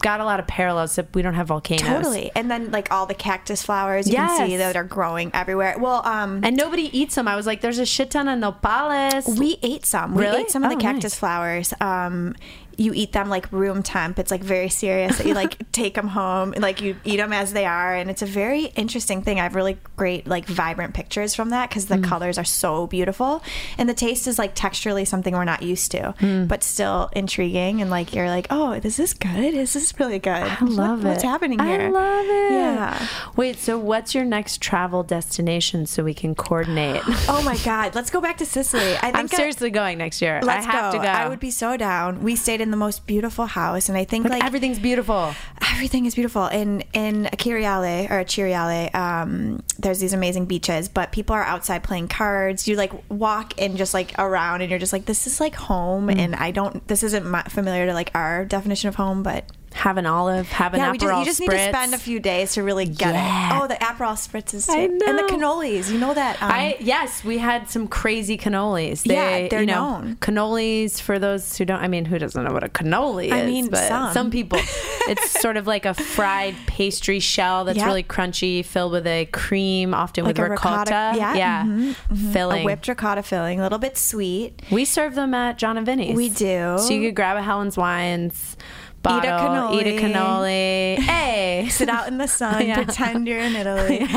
got 0.00 0.20
a 0.20 0.24
lot 0.24 0.40
of 0.40 0.46
parallels. 0.46 0.90
Except 0.92 1.14
we 1.14 1.22
don't 1.22 1.34
have 1.34 1.46
volcanoes. 1.48 1.86
Totally. 1.86 2.30
And 2.34 2.50
then 2.50 2.70
like 2.70 2.90
all 2.90 3.06
the 3.06 3.14
cactus 3.14 3.62
flowers 3.62 4.06
you 4.08 4.14
can 4.16 4.46
see 4.46 4.52
Yes. 4.52 4.58
that 4.60 4.76
are 4.76 4.84
growing 4.84 5.30
everywhere. 5.34 5.76
Well, 5.78 6.06
um, 6.06 6.40
And 6.42 6.56
nobody 6.56 6.96
eats 6.98 7.14
them. 7.14 7.28
I 7.28 7.36
was 7.36 7.46
like, 7.46 7.60
there's 7.60 7.78
a 7.78 7.86
shit 7.86 8.10
ton 8.10 8.28
of 8.28 8.38
nopales. 8.38 9.38
We 9.38 9.58
ate 9.62 9.86
some. 9.86 10.14
We 10.14 10.26
ate 10.26 10.50
some 10.50 10.64
of 10.64 10.70
the 10.70 10.76
Oh, 10.76 10.80
cactus 10.80 11.12
nice. 11.12 11.18
flowers. 11.18 11.74
Um, 11.80 12.34
you 12.78 12.92
eat 12.94 13.12
them 13.12 13.28
like 13.28 13.50
room 13.52 13.82
temp. 13.82 14.18
It's 14.18 14.30
like 14.30 14.42
very 14.42 14.68
serious 14.68 15.18
that 15.18 15.26
you 15.26 15.34
like 15.34 15.56
take 15.72 15.94
them 15.94 16.08
home, 16.08 16.54
like 16.58 16.80
you 16.80 16.96
eat 17.04 17.16
them 17.18 17.32
as 17.32 17.52
they 17.52 17.66
are, 17.66 17.94
and 17.94 18.10
it's 18.10 18.22
a 18.22 18.26
very 18.26 18.64
interesting 18.76 19.22
thing. 19.22 19.38
I 19.40 19.44
have 19.44 19.54
really 19.54 19.78
great 19.96 20.26
like 20.26 20.46
vibrant 20.46 20.94
pictures 20.94 21.34
from 21.34 21.50
that 21.50 21.68
because 21.68 21.86
the 21.86 21.94
Mm. 21.94 22.04
colors 22.04 22.38
are 22.38 22.44
so 22.44 22.86
beautiful, 22.86 23.42
and 23.78 23.88
the 23.88 23.94
taste 23.94 24.26
is 24.26 24.38
like 24.38 24.54
texturally 24.54 25.06
something 25.06 25.32
we're 25.34 25.44
not 25.44 25.62
used 25.62 25.90
to, 25.92 26.14
Mm. 26.20 26.48
but 26.48 26.62
still 26.64 27.08
intriguing. 27.14 27.80
And 27.80 27.90
like 27.90 28.14
you're 28.14 28.28
like, 28.28 28.46
oh, 28.50 28.72
is 28.72 28.96
this 28.96 29.14
good? 29.14 29.54
Is 29.54 29.72
this 29.74 29.92
really 29.98 30.18
good? 30.18 30.32
I 30.32 30.58
love 30.64 31.04
it. 31.04 31.08
What's 31.08 31.22
happening 31.22 31.58
here? 31.58 31.82
I 31.82 31.88
love 31.88 32.26
it. 32.26 32.52
Yeah. 32.52 33.06
Wait, 33.36 33.58
so 33.58 33.78
what's 33.78 34.14
your 34.14 34.24
next 34.24 34.60
travel 34.60 35.02
destination 35.02 35.86
so 35.86 36.02
we 36.04 36.14
can 36.14 36.34
coordinate? 36.34 37.02
Oh 37.28 37.42
my 37.42 37.56
God, 37.58 37.94
let's 37.94 38.10
go 38.10 38.20
back 38.20 38.36
to 38.38 38.46
Sicily. 38.46 38.94
I 38.96 39.00
think 39.00 39.16
I'm 39.16 39.24
I- 39.32 39.36
seriously 39.36 39.70
going 39.70 39.98
next 39.98 40.20
year. 40.22 40.40
Let's 40.42 40.66
I 40.66 40.70
have 40.72 40.92
go. 40.92 40.98
to 40.98 41.04
go. 41.04 41.10
I 41.10 41.28
would 41.28 41.40
be 41.40 41.50
so 41.50 41.76
down. 41.76 42.22
We 42.22 42.36
stayed 42.36 42.60
in 42.64 42.70
the 42.72 42.76
most 42.76 43.06
beautiful 43.06 43.46
house, 43.46 43.88
and 43.88 43.96
I 43.96 44.04
think 44.04 44.24
Like, 44.24 44.32
like, 44.34 44.44
everything's 44.44 44.80
beautiful. 44.80 45.32
everything 45.72 46.06
is 46.06 46.14
beautiful. 46.14 46.46
In 46.46 46.82
in 46.92 47.28
Ciriale 47.36 48.10
or 48.10 48.24
Ciriale, 48.24 48.92
um, 48.94 49.62
there's 49.78 50.00
these 50.00 50.12
amazing 50.12 50.46
beaches, 50.46 50.88
but 50.88 51.12
people 51.12 51.36
are 51.36 51.44
outside 51.44 51.82
playing 51.84 52.08
cards. 52.08 52.66
You 52.66 52.74
like 52.76 52.92
walk 53.08 53.54
and 53.58 53.76
just 53.76 53.94
like 53.94 54.18
around, 54.18 54.62
and 54.62 54.70
you're 54.70 54.80
just 54.80 54.92
like, 54.92 55.04
this 55.04 55.26
is 55.26 55.40
like 55.40 55.54
home. 55.54 56.08
Mm. 56.08 56.18
And 56.18 56.34
I 56.34 56.50
don't. 56.50 56.86
This 56.88 57.02
isn't 57.02 57.24
my, 57.24 57.42
familiar 57.44 57.86
to 57.86 57.94
like 57.94 58.10
our 58.14 58.44
definition 58.44 58.88
of 58.88 58.96
home, 58.96 59.22
but 59.22 59.44
Have 59.74 59.98
an 59.98 60.06
olive. 60.06 60.48
Have 60.52 60.72
an 60.72 60.80
yeah, 60.80 60.88
Aperol 60.90 60.92
we 60.92 60.98
just, 60.98 61.18
you 61.18 61.24
just 61.24 61.40
need 61.40 61.50
to 61.50 61.68
spend 61.68 61.94
a 61.94 61.98
few 61.98 62.20
days 62.20 62.52
to 62.54 62.62
really 62.62 62.86
get 62.86 63.12
Yeah. 63.12 63.58
it. 63.58 63.62
Oh, 63.62 63.66
the 63.66 63.74
Aperol 63.74 64.14
spritzes 64.14 64.66
too, 64.66 64.72
I 64.72 64.86
know. 64.86 65.06
and 65.08 65.18
the 65.18 65.22
cannolis. 65.24 65.90
You 65.90 65.98
know 65.98 66.14
that? 66.14 66.40
Um, 66.42 66.50
I 66.50 66.76
yes, 66.80 67.24
we 67.24 67.38
had 67.38 67.68
some 67.68 67.88
crazy 67.88 68.38
cannolis. 68.38 69.02
They, 69.02 69.14
Yeah, 69.14 69.48
they're 69.48 69.60
you 69.60 69.66
know, 69.66 69.98
known. 70.00 70.16
Cannolis 70.16 71.00
for 71.00 71.18
those 71.18 71.58
who 71.58 71.64
don't. 71.64 71.80
I 71.80 71.88
mean, 71.88 72.04
who 72.04 72.18
doesn't 72.20 72.42
know 72.42 72.52
what 72.52 72.62
a 72.62 72.68
cannoli 72.68 73.26
is? 73.26 73.32
I 73.32 73.44
mean, 73.46 73.68
but 73.68 74.12
some. 74.14 74.30
people. 74.30 74.58
it's 75.08 75.40
sort 75.42 75.56
of 75.56 75.66
like 75.66 75.84
a 75.86 75.92
fried 75.92 76.54
pastry 76.66 77.18
shell 77.20 77.64
that's 77.64 77.76
Yeah. 77.78 77.86
really 77.86 78.04
crunchy, 78.04 78.64
filled 78.64 78.92
with 78.92 79.06
a 79.08 79.26
cream, 79.32 79.92
often 79.92 80.24
Like 80.24 80.38
with 80.38 80.50
ricotta. 80.50 80.90
ricotta- 81.14 81.36
yeah, 81.38 81.64
mhm, 81.64 81.94
filling. 82.32 82.62
a 82.62 82.64
whipped 82.64 82.86
ricotta 82.86 83.22
filling, 83.24 83.58
a 83.58 83.62
little 83.64 83.78
bit 83.80 83.98
sweet. 83.98 84.62
We 84.70 84.84
serve 84.84 85.14
them 85.16 85.34
at 85.34 85.58
Jon 85.58 85.76
and 85.76 85.84
Vinny's. 85.84 86.14
We 86.16 86.28
do. 86.28 86.76
So 86.78 86.90
you 86.94 87.08
could 87.08 87.16
grab 87.16 87.36
a 87.36 87.42
Helen's 87.42 87.76
Wines. 87.76 88.56
Bottle, 89.04 89.30
eat 89.30 89.32
a 89.36 89.38
cannoli. 89.38 89.80
eat 89.80 89.86
a 89.86 90.00
cannoli. 90.02 90.98
Hey, 90.98 91.68
Sit 91.70 91.88
out 91.88 92.08
in 92.08 92.18
the 92.18 92.26
sun, 92.26 92.66
Yeah. 92.66 92.76
pretend 92.82 93.28
you're 93.28 93.38
in 93.38 93.54
Italy. 93.54 93.98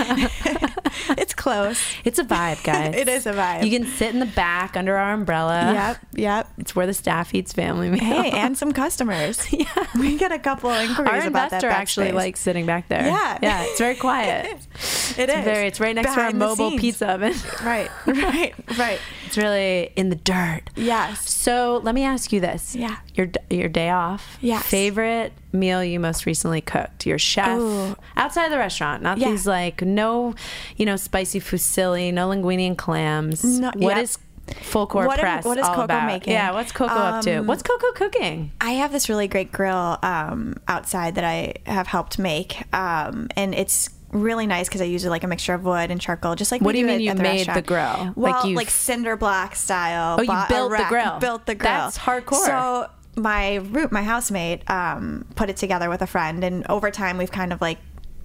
it's 1.18 1.34
close. 1.34 1.82
It's 2.04 2.20
a 2.20 2.24
vibe, 2.24 2.64
guys. 2.64 2.96
It 2.96 3.08
is 3.08 3.26
a 3.26 3.34
vibe. 3.34 3.64
You 3.70 3.78
can 3.80 3.88
sit 3.88 4.14
in 4.14 4.20
the 4.20 4.26
back 4.26 4.76
under 4.78 4.96
our 4.96 5.14
umbrella. 5.14 5.72
Yep, 5.74 5.98
yep. 6.14 6.48
It's 6.58 6.76
where 6.76 6.88
the 6.88 6.94
staff 6.94 7.34
eats 7.36 7.54
family 7.54 7.90
meals. 7.90 8.02
Hey, 8.04 8.32
and 8.32 8.58
some 8.58 8.72
customers. 8.72 9.46
Yeah, 9.52 9.66
we 10.00 10.18
get 10.18 10.32
a 10.32 10.40
couple 10.40 10.70
inquiries 10.72 11.24
our 11.24 11.28
about 11.28 11.50
that. 11.52 11.64
investor 11.64 11.70
actually 11.70 12.12
likes 12.12 12.40
sitting 12.40 12.66
back 12.66 12.88
there. 12.90 13.06
Yeah. 13.08 13.38
yeah, 13.42 13.64
it's 13.66 13.80
very 13.80 13.96
quiet. 13.96 14.46
it 14.46 14.58
It's 14.74 15.18
is 15.20 15.44
very. 15.44 15.68
It's 15.68 15.80
right 15.80 15.96
next 15.96 16.14
Behind 16.16 16.40
to 16.40 16.46
our 16.46 16.50
mobile 16.50 16.70
scenes. 16.72 16.82
pizza 16.82 17.08
oven. 17.12 17.34
Right, 17.64 17.90
right, 18.06 18.54
right. 18.78 19.00
It's 19.28 19.38
really 19.38 19.92
in 19.96 20.10
the 20.10 20.16
dirt. 20.16 20.62
Yes. 20.76 21.30
So 21.30 21.82
let 21.84 21.94
me 21.94 22.04
ask 22.04 22.32
you 22.32 22.40
this. 22.40 22.76
Yeah. 22.76 22.98
Your 23.16 23.30
your 23.50 23.68
day 23.70 23.90
off. 23.90 24.38
Yes. 24.42 24.64
Favorite 24.66 25.34
meal 25.52 25.84
you 25.84 26.00
most 26.00 26.26
recently 26.26 26.62
cooked? 26.62 27.06
Your 27.06 27.18
chef 27.20 27.58
Ooh. 27.60 27.96
outside 28.16 28.46
of 28.46 28.52
the 28.52 28.58
restaurant, 28.58 29.04
not 29.04 29.18
Yeah. 29.18 29.30
these 29.32 29.46
like 29.46 29.82
no, 29.82 30.34
you 30.78 30.86
know, 30.86 30.96
spicy 30.96 31.40
fusilli, 31.40 32.14
no 32.14 32.30
linguine 32.30 32.66
and 32.68 32.78
clams. 32.78 33.44
No- 33.44 33.72
What 33.76 33.96
yeah. 33.98 34.02
is 34.02 34.18
full 34.62 34.88
court 34.88 35.08
What 35.08 35.20
am- 35.20 35.24
press 35.24 35.44
what 35.46 35.58
is 35.58 35.66
Coco 35.68 35.82
about? 35.82 36.06
making? 36.08 36.32
Yeah. 36.32 36.52
What's 36.52 36.72
Coco 36.72 36.94
up 36.94 37.22
to? 37.26 37.36
Um, 37.40 37.48
What's 37.48 37.64
Coco 37.64 37.92
cooking? 37.94 38.52
I 38.62 38.72
have 38.72 38.92
this 38.94 39.10
really 39.10 39.28
great 39.28 39.52
grill 39.52 39.98
um, 40.04 40.56
outside 40.70 41.16
that 41.16 41.26
I 41.26 41.56
have 41.66 41.88
helped 41.88 42.18
make, 42.18 42.64
um, 42.74 43.28
and 43.36 43.54
it's 43.54 43.90
really 44.12 44.48
nice 44.48 44.68
because 44.68 44.82
I 44.82 44.86
use 44.86 45.06
like 45.06 45.24
a 45.24 45.28
mixture 45.28 45.54
of 45.54 45.64
wood 45.64 45.92
and 45.92 46.00
charcoal, 46.00 46.36
just 46.36 46.52
like 46.52 46.62
What 46.62 46.74
do 46.74 46.80
you 46.80 46.86
mean 46.86 47.00
you 47.02 47.14
the 47.14 47.22
made 47.22 47.48
the 47.48 47.62
grill? 47.62 48.14
Well, 48.16 48.46
Like 48.46 48.56
like, 48.56 48.70
cinder 48.70 49.16
block 49.18 49.56
style. 49.56 50.18
Oh, 50.20 50.22
you 50.22 50.46
built 50.48 50.72
the 50.72 50.86
grill. 50.88 51.20
Built 51.20 51.46
the 51.46 51.56
grill. 51.56 51.72
That's 51.72 51.98
hardcore. 51.98 52.46
So 52.46 52.90
my 53.16 53.56
root, 53.56 53.92
my 53.92 54.04
housemate, 54.04 54.70
um, 54.70 55.26
put 55.36 55.50
it 55.50 55.58
together 55.58 55.90
with 55.90 56.02
a 56.02 56.08
friend, 56.08 56.44
and 56.44 56.66
over 56.70 56.92
time 56.92 57.18
we've 57.18 57.32
kind 57.32 57.52
of 57.54 57.62
like. 57.62 57.80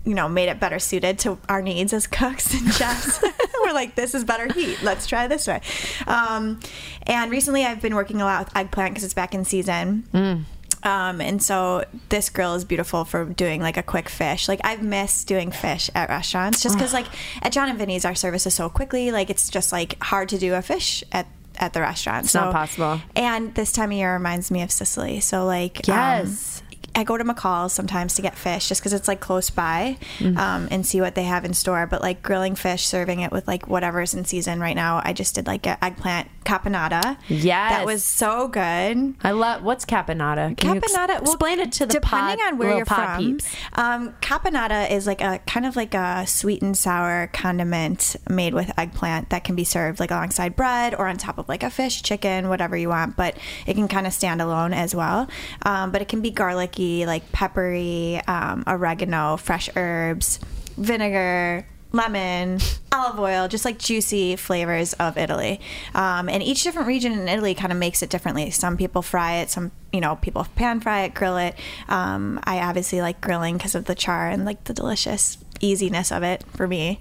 You 0.04 0.14
know, 0.14 0.28
made 0.28 0.48
it 0.48 0.58
better 0.58 0.80
suited 0.80 1.20
to 1.20 1.38
our 1.48 1.62
needs 1.62 1.92
as 1.92 2.06
cooks 2.08 2.52
and 2.54 2.72
chefs. 2.74 3.22
We're 3.64 3.72
like, 3.72 3.94
this 3.94 4.16
is 4.16 4.24
better 4.24 4.52
heat. 4.52 4.82
Let's 4.82 5.06
try 5.06 5.28
this 5.28 5.46
way. 5.46 5.60
Um, 6.08 6.58
and 7.04 7.30
recently, 7.30 7.64
I've 7.64 7.80
been 7.80 7.94
working 7.94 8.20
a 8.20 8.24
lot 8.24 8.44
with 8.44 8.56
eggplant 8.56 8.94
because 8.94 9.04
it's 9.04 9.14
back 9.14 9.32
in 9.32 9.44
season. 9.44 10.44
Um, 10.84 11.20
and 11.20 11.42
so 11.42 11.84
this 12.08 12.28
grill 12.28 12.54
is 12.54 12.64
beautiful 12.64 13.04
for 13.04 13.24
doing 13.24 13.60
like 13.60 13.76
a 13.76 13.82
quick 13.82 14.08
fish. 14.08 14.48
Like 14.48 14.60
I've 14.64 14.82
missed 14.82 15.28
doing 15.28 15.50
fish 15.52 15.90
at 15.94 16.08
restaurants 16.08 16.62
just 16.62 16.76
because 16.76 16.92
like 16.92 17.06
at 17.42 17.52
Jon 17.52 17.68
and 17.68 17.78
Vinny's 17.78 18.04
our 18.04 18.14
service 18.14 18.46
is 18.46 18.54
so 18.54 18.68
quickly. 18.68 19.10
Like 19.12 19.30
it's 19.30 19.48
just 19.48 19.72
like 19.72 19.96
hard 20.02 20.28
to 20.30 20.38
do 20.38 20.54
a 20.54 20.62
fish 20.62 21.04
at 21.12 21.26
at 21.58 21.72
the 21.74 21.80
restaurant. 21.80 22.24
It's 22.24 22.34
not 22.34 22.52
possible. 22.52 23.00
And 23.14 23.54
this 23.54 23.72
time 23.72 23.90
of 23.92 23.96
year 23.96 24.12
reminds 24.14 24.50
me 24.50 24.62
of 24.62 24.72
Sicily. 24.72 25.20
So 25.20 25.44
like 25.44 25.86
Yes. 25.86 26.60
um, 26.60 26.68
I 26.94 27.04
go 27.04 27.16
to 27.16 27.24
McCall's 27.24 27.72
sometimes 27.72 28.14
to 28.16 28.22
get 28.22 28.36
fish 28.36 28.68
just 28.68 28.80
because 28.82 28.92
it's 28.92 29.08
like 29.08 29.20
close 29.20 29.48
by 29.48 29.96
Mm-hmm. 30.18 30.36
um, 30.36 30.68
and 30.70 30.84
see 30.86 31.00
what 31.00 31.14
they 31.14 31.22
have 31.24 31.44
in 31.44 31.54
store. 31.54 31.86
But 31.86 32.02
like 32.02 32.22
grilling 32.22 32.54
fish, 32.54 32.86
serving 32.86 33.20
it 33.20 33.30
with 33.32 33.46
like 33.48 33.68
whatever's 33.68 34.12
in 34.14 34.24
season 34.24 34.60
right 34.60 34.76
now. 34.76 35.00
I 35.04 35.12
just 35.12 35.34
did 35.36 35.46
like 35.46 35.66
an 35.66 35.78
eggplant 35.80 36.28
caponata. 36.44 37.16
Yes. 37.28 37.70
That 37.72 37.86
was 37.86 38.04
so 38.04 38.48
good. 38.48 39.14
I 39.22 39.30
love 39.32 39.62
what's 39.62 39.84
caponata. 39.84 40.56
Can 40.56 40.74
you 40.74 40.76
ex- 40.76 40.92
Caponata. 40.92 41.08
well, 41.08 41.22
explain 41.22 41.58
it 41.60 41.72
to 41.72 41.86
the 41.86 41.94
depending 41.94 42.38
pod- 42.38 42.52
on 42.52 42.58
where 42.58 42.76
you're 42.76 42.86
from. 42.86 43.38
Um, 43.74 44.12
caponata 44.20 44.90
is 44.90 45.06
like 45.06 45.20
a 45.20 45.38
kind 45.46 45.66
of 45.66 45.76
like 45.76 45.94
a 45.94 46.26
sweet 46.26 46.62
and 46.62 46.76
sour 46.76 47.28
condiment 47.32 48.16
made 48.28 48.54
with 48.54 48.70
eggplant 48.78 49.30
that 49.30 49.44
can 49.44 49.54
be 49.54 49.64
served 49.64 50.00
like 50.00 50.10
alongside 50.10 50.56
bread 50.56 50.94
or 50.94 51.06
on 51.08 51.16
top 51.16 51.38
of 51.38 51.48
like 51.48 51.62
a 51.62 51.70
fish, 51.70 52.02
chicken, 52.02 52.48
whatever 52.48 52.76
you 52.76 52.88
want. 52.88 53.16
But 53.16 53.36
it 53.66 53.74
can 53.74 53.88
kind 53.88 54.06
of 54.06 54.12
stand 54.12 54.40
alone 54.42 54.72
as 54.72 54.94
well. 54.94 55.28
Um, 55.62 55.90
but 55.92 56.02
it 56.02 56.08
can 56.08 56.20
be 56.20 56.30
garlicky, 56.30 57.06
like 57.06 57.30
peppery, 57.32 58.20
um, 58.26 58.64
oregano, 58.66 59.36
fresh 59.36 59.68
herbs, 59.76 60.40
vinegar 60.76 61.66
lemon, 61.92 62.58
olive 62.92 63.18
oil, 63.18 63.48
just 63.48 63.64
like 63.64 63.78
juicy 63.78 64.36
flavors 64.36 64.92
of 64.94 65.16
Italy. 65.16 65.60
Um, 65.94 66.28
and 66.28 66.42
each 66.42 66.62
different 66.62 66.88
region 66.88 67.12
in 67.12 67.28
Italy 67.28 67.54
kind 67.54 67.72
of 67.72 67.78
makes 67.78 68.02
it 68.02 68.10
differently. 68.10 68.50
Some 68.50 68.76
people 68.76 69.02
fry 69.02 69.36
it, 69.36 69.50
some 69.50 69.70
you 69.92 70.00
know 70.00 70.16
people 70.16 70.46
pan 70.56 70.80
fry 70.80 71.02
it, 71.02 71.14
grill 71.14 71.36
it. 71.36 71.54
Um, 71.88 72.40
I 72.44 72.60
obviously 72.60 73.00
like 73.00 73.20
grilling 73.20 73.56
because 73.56 73.74
of 73.74 73.84
the 73.84 73.94
char 73.94 74.28
and 74.28 74.44
like 74.44 74.64
the 74.64 74.74
delicious 74.74 75.38
easiness 75.60 76.10
of 76.10 76.22
it 76.22 76.44
for 76.54 76.66
me. 76.66 77.00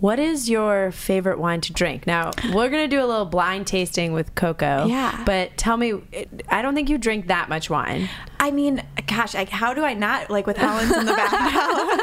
What 0.00 0.18
is 0.18 0.50
your 0.50 0.90
favorite 0.92 1.38
wine 1.38 1.60
to 1.62 1.72
drink? 1.72 2.06
Now, 2.06 2.32
we're 2.52 2.68
going 2.68 2.82
to 2.82 2.88
do 2.88 3.02
a 3.02 3.06
little 3.06 3.24
blind 3.24 3.66
tasting 3.66 4.12
with 4.12 4.34
Coco. 4.34 4.86
Yeah. 4.86 5.22
But 5.24 5.56
tell 5.56 5.78
me, 5.78 6.02
I 6.50 6.60
don't 6.60 6.74
think 6.74 6.90
you 6.90 6.98
drink 6.98 7.28
that 7.28 7.48
much 7.48 7.70
wine. 7.70 8.10
I 8.44 8.50
mean, 8.50 8.82
gosh, 9.06 9.32
like, 9.34 9.48
how 9.48 9.72
do 9.72 9.82
I 9.84 9.94
not 9.94 10.28
like 10.28 10.46
with 10.46 10.58
Helen's 10.58 10.94
in 10.94 11.06
the 11.06 11.14
background? 11.16 12.00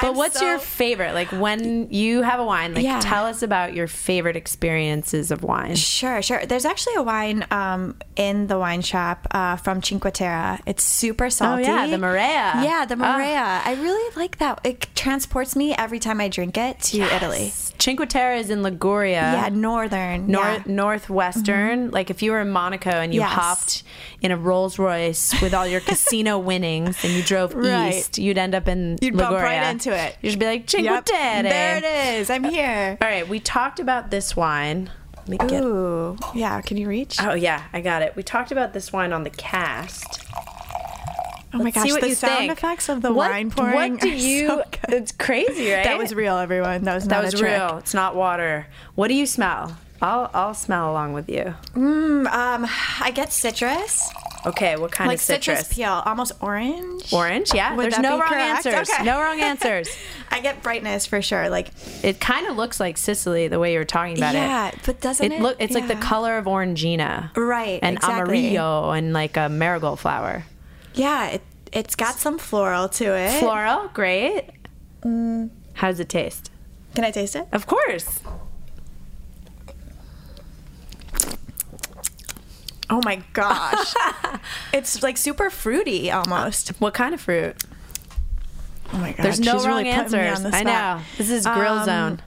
But 0.00 0.14
what's 0.14 0.38
so- 0.38 0.46
your 0.46 0.58
favorite? 0.58 1.12
Like 1.12 1.28
when 1.32 1.90
you 1.92 2.22
have 2.22 2.40
a 2.40 2.44
wine, 2.44 2.72
like 2.74 2.84
Yeah. 2.84 2.98
tell 3.00 3.26
us 3.26 3.42
about 3.42 3.74
your 3.74 3.86
favorite 3.86 4.36
experiences 4.36 5.30
of 5.30 5.42
wine. 5.42 5.76
Sure, 5.76 6.22
sure. 6.22 6.46
There's 6.46 6.64
actually 6.64 6.94
a 6.94 7.02
wine 7.02 7.44
um, 7.50 7.96
in 8.16 8.46
the 8.46 8.58
wine 8.58 8.80
shop 8.80 9.26
uh, 9.32 9.56
from 9.56 9.82
Cinque 9.82 10.10
Terre. 10.14 10.58
It's 10.64 10.82
super 10.82 11.28
salty. 11.28 11.64
Oh, 11.64 11.66
yeah, 11.74 11.86
the 11.88 11.98
Morea. 11.98 12.52
Yeah, 12.64 12.86
the 12.88 12.94
Ah. 12.98 13.12
Morea. 13.18 13.62
I 13.64 13.74
really 13.82 14.16
like 14.16 14.38
that. 14.38 14.60
It 14.64 14.86
transports 14.94 15.54
me 15.56 15.74
every 15.76 15.98
time 15.98 16.20
I 16.22 16.28
drink 16.28 16.56
it 16.56 16.80
to 16.80 17.00
Italy. 17.02 17.52
Cinque 17.78 18.08
Terre 18.08 18.36
is 18.36 18.48
in 18.48 18.62
Liguria. 18.62 19.20
Yeah, 19.20 19.48
northern. 19.52 20.26
Nor- 20.28 20.42
yeah. 20.44 20.58
Mm-hmm. 20.60 20.74
northwestern. 20.76 21.90
Like 21.90 22.08
if 22.10 22.22
you 22.22 22.30
were 22.32 22.40
in 22.40 22.50
Monaco 22.50 22.90
and 22.90 23.12
you 23.12 23.20
Yes. 23.20 23.32
hopped 23.32 23.82
in 24.22 24.30
a 24.30 24.36
Rolls 24.36 24.78
Royce 24.78 25.34
with 25.42 25.49
all 25.54 25.66
your 25.66 25.80
casino 25.80 26.38
winnings 26.50 27.02
and 27.04 27.12
you 27.12 27.22
drove 27.22 27.54
Right. 27.54 27.94
east, 27.94 28.18
you'd 28.18 28.38
end 28.38 28.54
up 28.54 28.68
in 28.68 28.98
You'd 29.00 29.14
Liguria. 29.14 29.30
bump 29.30 29.42
right 29.42 29.70
into 29.70 29.96
it. 29.96 30.16
You'd 30.22 30.38
be 30.38 30.46
like 30.46 30.68
Cinque 30.70 30.84
Yep. 30.84 31.04
Terre. 31.04 31.42
There 31.42 31.76
it 31.78 31.84
is. 32.20 32.30
I'm 32.30 32.44
here. 32.44 32.98
All 33.00 33.08
right, 33.08 33.28
we 33.28 33.40
talked 33.40 33.80
about 33.80 34.10
this 34.10 34.36
wine. 34.36 34.90
Let 35.26 35.28
me 35.28 35.36
get. 35.48 35.62
Ooh. 35.62 36.16
Yeah, 36.34 36.60
can 36.62 36.76
you 36.76 36.88
reach? 36.88 37.18
Oh 37.20 37.34
yeah, 37.34 37.62
I 37.72 37.80
got 37.80 38.02
it. 38.02 38.16
We 38.16 38.22
talked 38.22 38.50
about 38.52 38.72
this 38.72 38.92
wine 38.92 39.12
on 39.12 39.22
the 39.22 39.30
cast. 39.30 40.24
Oh 41.52 41.58
my 41.58 41.64
Let's 41.64 41.74
gosh, 41.76 41.86
see 41.86 41.92
what 41.92 42.00
the 42.02 42.14
sound 42.14 42.38
think. 42.38 42.52
effects 42.52 42.88
of 42.88 43.02
the 43.02 43.12
What- 43.12 43.30
wine 43.30 43.50
pouring. 43.50 43.92
What 43.94 44.00
do 44.00 44.08
you? 44.08 44.46
so 44.48 44.64
it's 44.88 45.10
crazy, 45.12 45.72
right? 45.72 45.82
That 45.84 45.98
was 45.98 46.14
real, 46.14 46.36
everyone. 46.36 46.82
That 46.84 46.94
was 46.94 47.08
That 47.08 47.24
was 47.24 47.34
a 47.34 47.38
trick. 47.38 47.50
real. 47.58 47.78
It's 47.78 47.92
not 47.92 48.14
water. 48.14 48.66
What 48.94 49.08
do 49.08 49.14
you 49.14 49.26
smell? 49.26 49.76
I'll 50.00 50.30
I'll 50.32 50.54
smell 50.54 50.90
along 50.90 51.12
with 51.12 51.28
you. 51.28 51.54
Um, 51.74 52.26
I 53.00 53.10
get 53.14 53.32
citrus, 53.32 54.10
Okay, 54.46 54.76
what 54.76 54.90
kind 54.90 55.08
like 55.08 55.18
of 55.18 55.22
citrus? 55.22 55.68
peel, 55.72 56.02
almost 56.06 56.32
orange. 56.40 57.12
Orange, 57.12 57.52
yeah. 57.54 57.74
Would 57.74 57.84
There's 57.92 57.98
no 57.98 58.18
wrong 58.18 58.28
correct? 58.28 58.66
answers. 58.66 58.90
Okay. 58.90 59.04
No 59.04 59.20
wrong 59.20 59.40
answers. 59.42 59.88
I 60.30 60.40
get 60.40 60.62
brightness 60.62 61.06
for 61.06 61.20
sure. 61.20 61.48
Like, 61.50 61.68
It 62.02 62.20
kind 62.20 62.46
of 62.46 62.56
looks 62.56 62.80
like 62.80 62.96
Sicily 62.96 63.48
the 63.48 63.58
way 63.58 63.72
you 63.72 63.78
were 63.78 63.84
talking 63.84 64.16
about 64.16 64.34
yeah, 64.34 64.68
it. 64.68 64.74
Yeah, 64.74 64.80
but 64.86 65.00
doesn't 65.00 65.30
it? 65.32 65.36
It 65.36 65.42
look 65.42 65.56
it's 65.58 65.74
like 65.74 65.88
the 65.88 65.96
color 65.96 66.38
of 66.38 66.46
orangina. 66.46 67.36
Right, 67.36 67.80
And 67.82 67.96
exactly. 67.98 68.38
amarillo 68.54 68.90
and 68.92 69.12
like 69.12 69.36
a 69.36 69.48
marigold 69.48 70.00
flower. 70.00 70.44
Yeah, 70.94 71.28
it, 71.28 71.42
it's 71.72 71.94
got 71.94 72.14
some 72.14 72.38
floral 72.38 72.88
to 72.88 73.14
it. 73.16 73.38
Floral, 73.40 73.88
great. 73.94 74.44
Mm. 75.02 75.50
How 75.74 75.88
does 75.88 76.00
it 76.00 76.08
taste? 76.08 76.50
Can 76.94 77.04
I 77.04 77.10
taste 77.10 77.36
it? 77.36 77.46
Of 77.52 77.66
course. 77.66 78.20
Oh 82.90 83.00
my 83.04 83.22
gosh. 83.32 83.94
it's 84.72 85.02
like 85.02 85.16
super 85.16 85.48
fruity 85.50 86.10
almost. 86.10 86.70
What 86.80 86.92
kind 86.94 87.14
of 87.14 87.20
fruit? 87.20 87.56
Oh 88.92 88.98
my 88.98 89.12
gosh. 89.12 89.22
There's 89.22 89.40
no 89.40 89.52
she's 89.58 89.66
wrong 89.66 89.76
really 89.78 89.90
answers. 89.90 90.44
on 90.44 90.50
the 90.50 90.56
I 90.56 90.62
know. 90.64 91.00
This 91.16 91.30
is 91.30 91.44
grill 91.46 91.74
Um, 91.74 91.84
zone. 91.84 92.22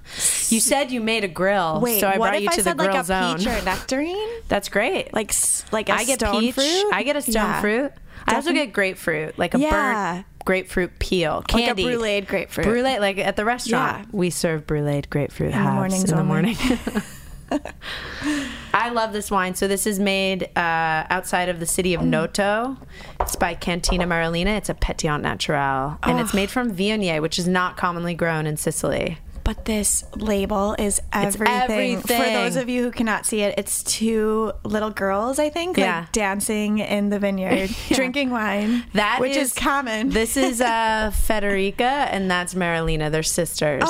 You 0.50 0.62
said 0.62 0.92
you 0.92 1.02
made 1.02 1.26
a 1.26 1.28
grill, 1.28 1.82
Wait, 1.82 2.00
so 2.00 2.08
I 2.08 2.16
brought 2.18 2.42
you 2.42 2.48
I 2.50 2.52
to 2.54 2.58
the 2.58 2.64
said 2.64 2.78
grill 2.78 2.92
like 2.92 3.02
a 3.02 3.04
zone. 3.04 3.38
peach 3.38 3.48
or 3.48 3.52
a 3.52 3.62
nectarine? 3.64 4.30
That's 4.48 4.70
great. 4.70 5.14
Like 5.14 5.34
like 5.74 5.90
a 5.90 5.94
I 5.96 6.06
get 6.06 6.20
stone 6.22 6.40
peach. 6.40 6.56
fruit? 6.56 6.86
I 6.94 7.04
get 7.04 7.18
a 7.18 7.22
stone 7.22 7.34
Yeah. 7.34 7.62
fruit. 7.62 7.92
I 8.26 8.36
also 8.36 8.54
get 8.54 8.72
grapefruit, 8.72 9.38
like 9.38 9.54
a 9.54 9.60
Yeah. 9.60 10.14
burnt 10.14 10.26
grapefruit 10.46 10.98
peel, 11.00 11.44
Like 11.52 11.54
a 11.54 11.58
candy, 11.66 11.84
bruleed 11.84 12.28
grapefruit. 12.28 12.66
Brulee, 12.66 13.00
like 13.00 13.18
at 13.18 13.36
the 13.36 13.44
restaurant, 13.44 14.00
Yeah. 14.04 14.06
we 14.14 14.30
serve 14.30 14.66
bruleed 14.66 15.10
grapefruit 15.10 15.54
halves 15.54 15.76
mornings 15.76 16.10
in 16.12 16.16
the 16.18 16.24
morning. 16.24 16.56
I 18.74 18.90
love 18.90 19.14
this 19.14 19.30
wine. 19.30 19.56
So 19.56 19.68
this 19.68 19.86
is 19.86 20.00
made 20.00 20.44
uh, 20.56 21.06
outside 21.10 21.50
of 21.50 21.60
the 21.60 21.66
city 21.66 21.94
of 21.94 22.02
Mm. 22.02 22.08
Noto. 22.08 22.78
It's 23.20 23.36
by 23.36 23.54
Cantina 23.54 24.06
Marilina. 24.06 24.58
It's 24.58 24.70
a 24.70 24.74
Pétillant 24.74 25.22
Naturel, 25.22 25.98
and 26.04 26.20
it's 26.20 26.34
made 26.34 26.50
from 26.50 26.72
Viognier, 26.76 27.22
which 27.22 27.38
is 27.40 27.48
not 27.48 27.78
commonly 27.78 28.14
grown 28.14 28.46
in 28.48 28.58
Sicily. 28.58 29.18
But 29.44 29.66
this 29.66 30.06
label 30.16 30.74
is 30.80 31.02
everything. 31.12 32.00
For 32.02 32.14
everything. 32.14 32.34
those 32.34 32.56
of 32.56 32.70
you 32.70 32.84
who 32.84 32.92
cannot 32.92 33.26
see 33.26 33.42
it, 33.42 33.56
it's 33.58 33.84
two 33.84 34.54
little 34.64 34.90
girls, 34.90 35.38
I 35.38 35.50
think, 35.50 35.78
Yeah. 35.78 36.02
like 36.02 36.12
dancing 36.14 36.80
in 36.80 37.10
the 37.10 37.20
vineyard, 37.20 37.70
drinking 37.90 38.30
wine. 38.30 38.86
That 38.94 39.20
which 39.20 39.36
is, 39.36 39.52
common. 39.54 40.10
This 40.12 40.38
is 40.38 40.62
uh, 40.62 41.12
Federica, 41.28 41.82
and 41.82 42.32
that's 42.32 42.54
Marilina. 42.54 43.12
They're 43.12 43.22
sisters. 43.22 43.84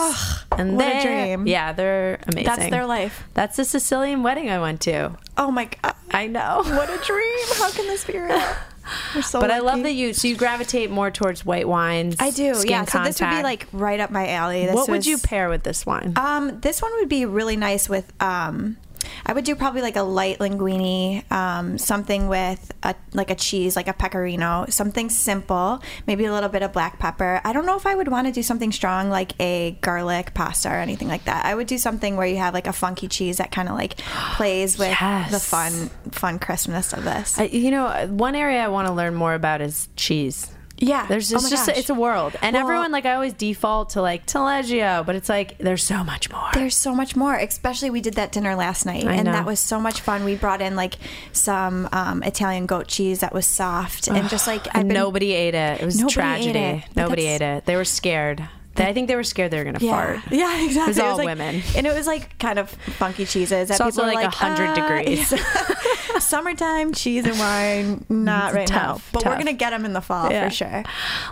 and 0.58 0.76
what 0.76 0.88
a 0.88 1.02
dream. 1.04 1.46
Yeah, 1.46 1.72
they're 1.74 2.20
amazing. 2.28 2.46
That's 2.46 2.70
their 2.72 2.86
life. 2.88 3.24
That's 3.36 3.56
the 3.58 3.66
Sicilian 3.66 4.24
wedding 4.24 4.50
I 4.50 4.60
went 4.60 4.82
to. 4.82 5.18
oh 5.38 5.52
my 5.52 5.66
god. 5.66 5.94
I 6.12 6.28
know. 6.28 6.62
What 6.66 6.90
a 6.90 6.98
dream. 7.06 7.38
How 7.58 7.72
can 7.72 7.88
this 7.88 8.04
be 8.06 8.18
real? 8.18 8.42
So 9.22 9.40
But 9.40 9.52
I 9.52 9.60
love 9.60 9.78
lucky. 9.78 9.84
that 9.84 9.94
you 9.94 10.14
so 10.14 10.28
you 10.28 10.36
gravitate 10.36 10.92
more 10.92 11.10
towards 11.12 11.46
white 11.46 11.68
wines. 11.68 12.16
I 12.20 12.32
do. 12.32 12.56
Yeah. 12.66 12.86
So 12.86 13.04
this 13.04 13.22
would 13.22 13.30
be 13.30 13.44
like 13.44 13.68
right 13.72 14.00
up 14.00 14.12
my 14.12 14.30
alley. 14.30 14.66
This 14.66 14.76
what 14.76 14.90
would 14.90 15.06
you 15.06 15.18
pair 15.18 15.50
with 15.50 15.64
this 15.64 15.86
wine? 15.86 16.14
Um, 16.16 16.60
this 16.60 16.82
one 16.82 16.92
would 16.96 17.10
be 17.10 17.26
really 17.26 17.56
nice 17.56 17.88
with. 17.88 18.12
Um, 18.22 18.78
I 19.26 19.34
would 19.34 19.46
do 19.46 19.56
probably 19.56 19.82
like 19.82 19.96
a 19.96 20.02
light 20.04 20.40
linguine, 20.40 21.30
um, 21.32 21.78
something 21.78 22.28
with 22.28 22.72
a 22.84 22.96
like 23.14 23.30
a 23.32 23.36
cheese, 23.36 23.76
like 23.76 23.88
a 23.88 23.94
pecorino, 23.94 24.66
something 24.70 25.10
simple, 25.10 25.82
maybe 26.08 26.26
a 26.26 26.32
little 26.34 26.50
bit 26.50 26.62
of 26.64 26.74
black 26.74 27.00
pepper. 27.00 27.42
I 27.44 27.54
don't 27.54 27.66
know 27.66 27.78
if 27.78 27.86
I 27.86 27.96
would 27.96 28.08
want 28.08 28.28
to 28.28 28.34
do 28.34 28.44
something 28.44 28.72
strong 28.72 29.10
like 29.10 29.34
a 29.40 29.78
garlic 29.82 30.34
pasta 30.34 30.70
or 30.70 30.76
anything 30.76 31.08
like 31.08 31.26
that. 31.26 31.46
I 31.46 31.56
would 31.56 31.68
do 31.68 31.78
something 31.78 32.18
where 32.18 32.28
you 32.28 32.38
have 32.38 32.54
like 32.54 32.68
a 32.68 32.74
funky 32.74 33.08
cheese 33.08 33.38
that 33.38 33.52
kind 33.52 33.70
of 33.70 33.76
like 33.76 33.98
plays 34.36 34.78
with 34.78 34.90
Yes. 34.90 35.32
the 35.32 35.40
fun, 35.40 35.90
fun 36.12 36.40
crispness 36.40 36.94
of 36.94 37.04
this. 37.04 37.38
I, 37.40 37.44
you 37.46 37.72
know, 37.72 38.08
one 38.10 38.36
area 38.36 38.64
I 38.64 38.68
want 38.68 38.88
to 38.88 38.94
learn 38.94 39.16
more 39.16 39.34
about 39.34 39.62
is 39.62 39.90
cheese. 39.96 40.50
Yeah, 40.78 41.06
There's 41.08 41.32
Oh 41.32 41.36
it's 41.36 41.44
my 41.46 41.50
just 41.50 41.68
gosh. 41.68 41.78
it's 41.78 41.90
a 41.90 41.94
world, 41.94 42.36
and 42.42 42.56
Well- 42.56 42.64
everyone 42.64 42.92
like 42.92 43.06
I 43.06 43.14
always 43.14 43.34
default 43.34 43.92
to 43.92 44.02
like 44.02 44.26
Taleggio, 44.26 45.06
but 45.06 45.16
it's 45.16 45.30
like 45.30 45.58
there's 45.60 45.84
so 45.84 46.04
much 46.04 46.30
more. 46.32 46.50
There's 46.54 46.76
so 46.76 46.94
much 46.96 47.16
more. 47.16 47.36
Especially 47.36 47.90
we 47.90 48.02
did 48.02 48.16
that 48.16 48.32
dinner 48.32 48.56
last 48.56 48.86
night, 48.86 49.06
I 49.08 49.14
and 49.14 49.26
know. 49.26 49.32
that 49.32 49.46
was 49.46 49.60
so 49.60 49.80
much 49.80 50.02
fun. 50.02 50.24
We 50.26 50.36
brought 50.36 50.62
in 50.62 50.76
like 50.76 50.96
some 51.32 51.88
um, 51.92 52.24
Italian 52.24 52.66
goat 52.66 52.88
cheese 52.88 53.20
that 53.20 53.34
was 53.34 53.46
soft 53.46 54.08
and 54.08 54.28
just 54.30 54.48
like 54.48 54.64
been- 54.74 54.88
nobody 54.90 55.32
ate 55.34 55.56
it. 55.56 55.82
It 55.82 55.86
was 55.86 55.98
Nobody 56.00 56.14
tragedy. 56.14 56.60
ate 56.60 56.76
it, 56.78 56.84
Nobody 56.96 57.26
ate 57.28 57.42
it. 57.42 57.66
They 57.66 57.76
were 57.76 57.86
scared. 57.86 58.44
They, 58.76 58.88
I 58.88 58.94
think 58.94 59.08
they 59.08 59.16
were 59.16 59.24
scared 59.24 59.52
they 59.52 59.58
were 59.60 59.64
gonna 59.66 59.78
Yeah, 59.82 59.92
fart. 59.92 60.20
yeah, 60.32 60.64
exactly. 60.66 60.82
It 60.84 60.88
was 60.88 61.00
all 61.00 61.18
like- 61.18 61.26
women. 61.26 61.62
and 61.76 61.86
it 61.86 61.94
was 61.94 62.08
like 62.08 62.38
kind 62.40 62.58
of 62.58 62.70
funky 62.70 63.26
cheeses. 63.26 63.68
That 63.68 63.76
It's 63.76 63.82
also 63.82 64.02
people 64.02 64.16
were 64.16 64.22
like 64.24 64.32
100 64.34 64.70
"Ah, 64.70 64.74
degrees." 64.76 65.32
yeah." 65.32 66.20
Summertime 66.20 66.94
cheese 66.94 67.26
and 67.26 67.38
wine, 67.38 68.06
not 68.10 68.54
right 68.54 68.70
now. 68.70 68.94
Tough, 68.94 69.10
But 69.12 69.26
we're 69.26 69.38
gonna 69.38 69.54
get 69.54 69.72
them 69.72 69.84
in 69.86 69.94
the 69.94 70.02
fall 70.02 70.32
Yeah. 70.32 70.48
for 70.48 70.54
sure. 70.56 70.84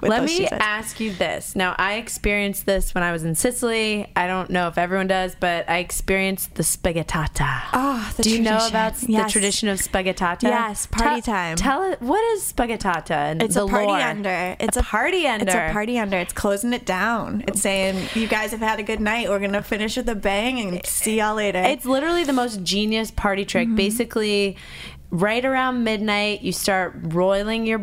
Let 0.02 0.24
me 0.24 0.38
cheeses. 0.40 0.58
ask 0.60 1.00
you 1.00 1.14
this. 1.14 1.56
Now, 1.56 1.76
I 1.78 1.94
experienced 1.96 2.66
this 2.66 2.94
when 2.94 3.04
I 3.04 3.12
was 3.12 3.24
in 3.24 3.36
Sicily. 3.36 4.12
I 4.16 4.28
don't 4.28 4.50
know 4.50 4.68
if 4.68 4.78
everyone 4.78 5.08
does, 5.08 5.36
but 5.40 5.70
I 5.70 5.78
experienced 5.78 6.56
the 6.56 6.64
spaghettata. 6.64 7.62
Oh, 7.74 8.12
the 8.18 8.24
Do 8.24 8.32
you 8.32 8.40
know 8.40 8.66
about 8.68 8.96
the 8.96 9.26
tradition 9.30 9.70
of 9.70 9.80
spaghettata? 9.80 10.44
Yes, 10.44 10.88
party 10.88 11.22
Tell- 11.22 11.34
time. 11.36 11.56
Tell 11.58 11.84
it. 11.92 12.02
What 12.02 12.24
is 12.34 12.52
spaghettata? 12.52 13.12
And 13.12 13.42
It's 13.44 13.56
a 13.56 13.66
party 13.68 13.88
lore? 13.88 13.98
under. 14.00 14.56
It's 14.60 14.78
a, 14.78 14.84
party 14.84 15.28
under. 15.28 15.46
It's 15.46 15.56
a 15.56 15.72
party 15.72 16.00
under. 16.00 16.18
It's 16.18 16.34
closing 16.34 16.74
it 16.74 16.86
down. 16.86 17.31
It's 17.48 17.62
saying, 17.62 18.10
"You 18.14 18.28
guys 18.28 18.52
have 18.52 18.60
had 18.60 18.80
a 18.80 18.84
good 18.84 19.00
night. 19.00 19.30
We're 19.30 19.40
gonna 19.40 19.64
finish 19.64 19.98
with 19.98 20.10
a 20.10 20.16
bang 20.16 20.60
and 20.60 20.86
see 20.86 21.18
y'all 21.20 21.36
later." 21.36 21.60
It's 21.60 21.86
literally 21.86 22.24
the 22.24 22.34
most 22.34 22.64
genius 22.64 23.12
party 23.12 23.46
trick. 23.46 23.68
Mm-hmm. 23.68 23.76
Basically, 23.76 24.58
right 25.10 25.44
around 25.44 25.84
midnight, 25.84 26.42
you 26.42 26.52
start 26.52 26.96
roiling 27.04 27.66
your 27.66 27.82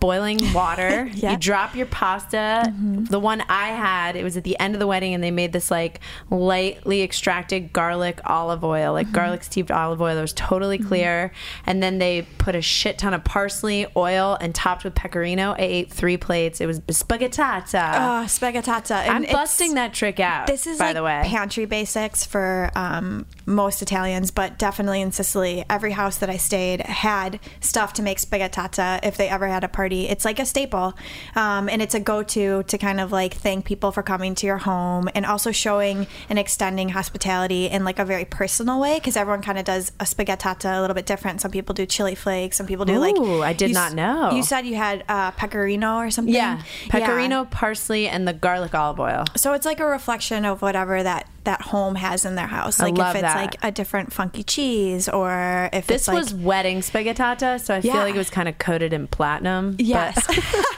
boiling 0.00 0.38
water. 0.52 1.08
Yeah. 1.18 1.28
Mm-hmm. 1.28 1.30
You 1.32 1.36
drop 1.38 1.74
your 1.74 1.86
pasta. 1.86 2.72
The 3.10 3.18
one 3.18 3.42
I 3.48 3.68
had, 3.68 4.14
it 4.16 4.22
was 4.22 4.36
at 4.36 4.44
the 4.44 4.58
end 4.60 4.74
of 4.74 4.78
the 4.80 4.86
wedding, 4.86 5.14
and 5.14 5.22
they 5.24 5.30
made 5.30 5.52
this 5.52 5.70
like 5.70 6.00
lightly 6.30 7.02
extracted 7.02 7.72
garlic 7.72 8.20
olive 8.24 8.62
oil, 8.64 8.92
like 8.92 9.06
Mm-hmm. 9.08 9.14
garlic 9.14 9.42
steeped 9.42 9.70
olive 9.70 10.00
oil 10.00 10.14
that 10.14 10.20
was 10.20 10.32
totally 10.32 10.78
clear. 10.78 11.32
And 11.66 11.82
then 11.82 11.98
they 11.98 12.22
put 12.38 12.54
a 12.54 12.62
shit 12.62 12.98
ton 12.98 13.14
of 13.14 13.24
parsley, 13.24 13.86
oil, 13.96 14.36
and 14.40 14.54
topped 14.54 14.84
with 14.84 14.94
pecorino. 14.94 15.52
I 15.52 15.56
ate 15.60 15.92
three 15.92 16.16
plates. 16.16 16.60
It 16.60 16.66
was 16.66 16.80
spaghettata. 16.80 17.92
Oh, 17.94 18.24
spaghettata. 18.26 18.90
And 19.08 19.26
I'm 19.26 19.32
busting 19.32 19.74
that 19.74 19.94
trick 19.94 20.20
out. 20.20 20.46
This 20.46 20.66
is 20.66 20.78
by 20.78 20.86
like 20.86 20.94
the 20.94 21.02
way. 21.02 21.22
pantry 21.24 21.64
basics 21.64 22.24
for 22.24 22.70
um, 22.74 23.26
most 23.46 23.82
Italians, 23.82 24.30
but 24.30 24.58
definitely 24.58 25.00
in 25.00 25.10
Sicily, 25.12 25.64
every 25.68 25.92
house 25.92 26.18
that 26.18 26.30
I 26.30 26.36
stayed 26.36 26.80
had 26.82 27.40
stuff 27.60 27.92
to 27.94 28.02
make 28.02 28.18
spaghettata 28.18 29.00
if 29.04 29.16
they 29.16 29.28
ever 29.28 29.48
had 29.48 29.64
a 29.64 29.68
party. 29.68 29.87
It's 29.96 30.24
like 30.24 30.38
a 30.38 30.46
staple, 30.46 30.94
um, 31.36 31.68
and 31.68 31.80
it's 31.82 31.94
a 31.94 32.00
go-to 32.00 32.62
to 32.64 32.78
kind 32.78 33.00
of 33.00 33.12
like 33.12 33.34
thank 33.34 33.64
people 33.64 33.92
for 33.92 34.02
coming 34.02 34.34
to 34.36 34.46
your 34.46 34.58
home, 34.58 35.08
and 35.14 35.24
also 35.26 35.52
showing 35.52 36.06
and 36.28 36.38
extending 36.38 36.90
hospitality 36.90 37.66
in 37.66 37.84
like 37.84 37.98
a 37.98 38.04
very 38.04 38.24
personal 38.24 38.80
way 38.80 38.96
because 38.96 39.16
everyone 39.16 39.42
kind 39.42 39.58
of 39.58 39.64
does 39.64 39.92
a 40.00 40.04
spaghettata 40.04 40.78
a 40.78 40.80
little 40.80 40.94
bit 40.94 41.06
different. 41.06 41.40
Some 41.40 41.50
people 41.50 41.74
do 41.74 41.86
chili 41.86 42.14
flakes, 42.14 42.56
some 42.56 42.66
people 42.66 42.84
do 42.84 42.98
like. 42.98 43.16
Ooh, 43.16 43.42
I 43.42 43.52
did 43.52 43.72
not 43.72 43.88
s- 43.88 43.94
know. 43.94 44.30
You 44.32 44.42
said 44.42 44.66
you 44.66 44.76
had 44.76 45.04
uh, 45.08 45.30
pecorino 45.32 45.96
or 45.98 46.10
something. 46.10 46.34
Yeah, 46.34 46.58
Yeah. 46.58 46.62
pecorino, 46.90 47.44
parsley, 47.44 48.08
and 48.08 48.26
the 48.28 48.32
garlic 48.32 48.74
olive 48.74 49.00
oil. 49.00 49.24
So 49.36 49.52
it's 49.52 49.66
like 49.66 49.80
a 49.80 49.86
reflection 49.86 50.44
of 50.44 50.62
whatever 50.62 51.02
that 51.02 51.26
that 51.48 51.62
home 51.62 51.94
has 51.94 52.26
in 52.26 52.34
their 52.34 52.46
house. 52.46 52.78
Like 52.78 52.98
if 52.98 53.14
it's 53.14 53.22
that. 53.22 53.34
like 53.36 53.56
a 53.62 53.72
different 53.72 54.12
funky 54.12 54.42
cheese 54.42 55.08
or 55.08 55.70
if 55.72 55.86
This 55.86 56.02
it's 56.02 56.08
like 56.08 56.18
was 56.18 56.34
wedding 56.34 56.80
spaghettata, 56.80 57.58
so 57.58 57.74
I 57.74 57.80
feel 57.80 57.94
like 57.94 58.14
it 58.14 58.18
was 58.18 58.28
kind 58.28 58.50
of 58.50 58.58
coated 58.58 58.92
in 58.92 59.06
platinum. 59.06 59.74
yes. 59.78 60.26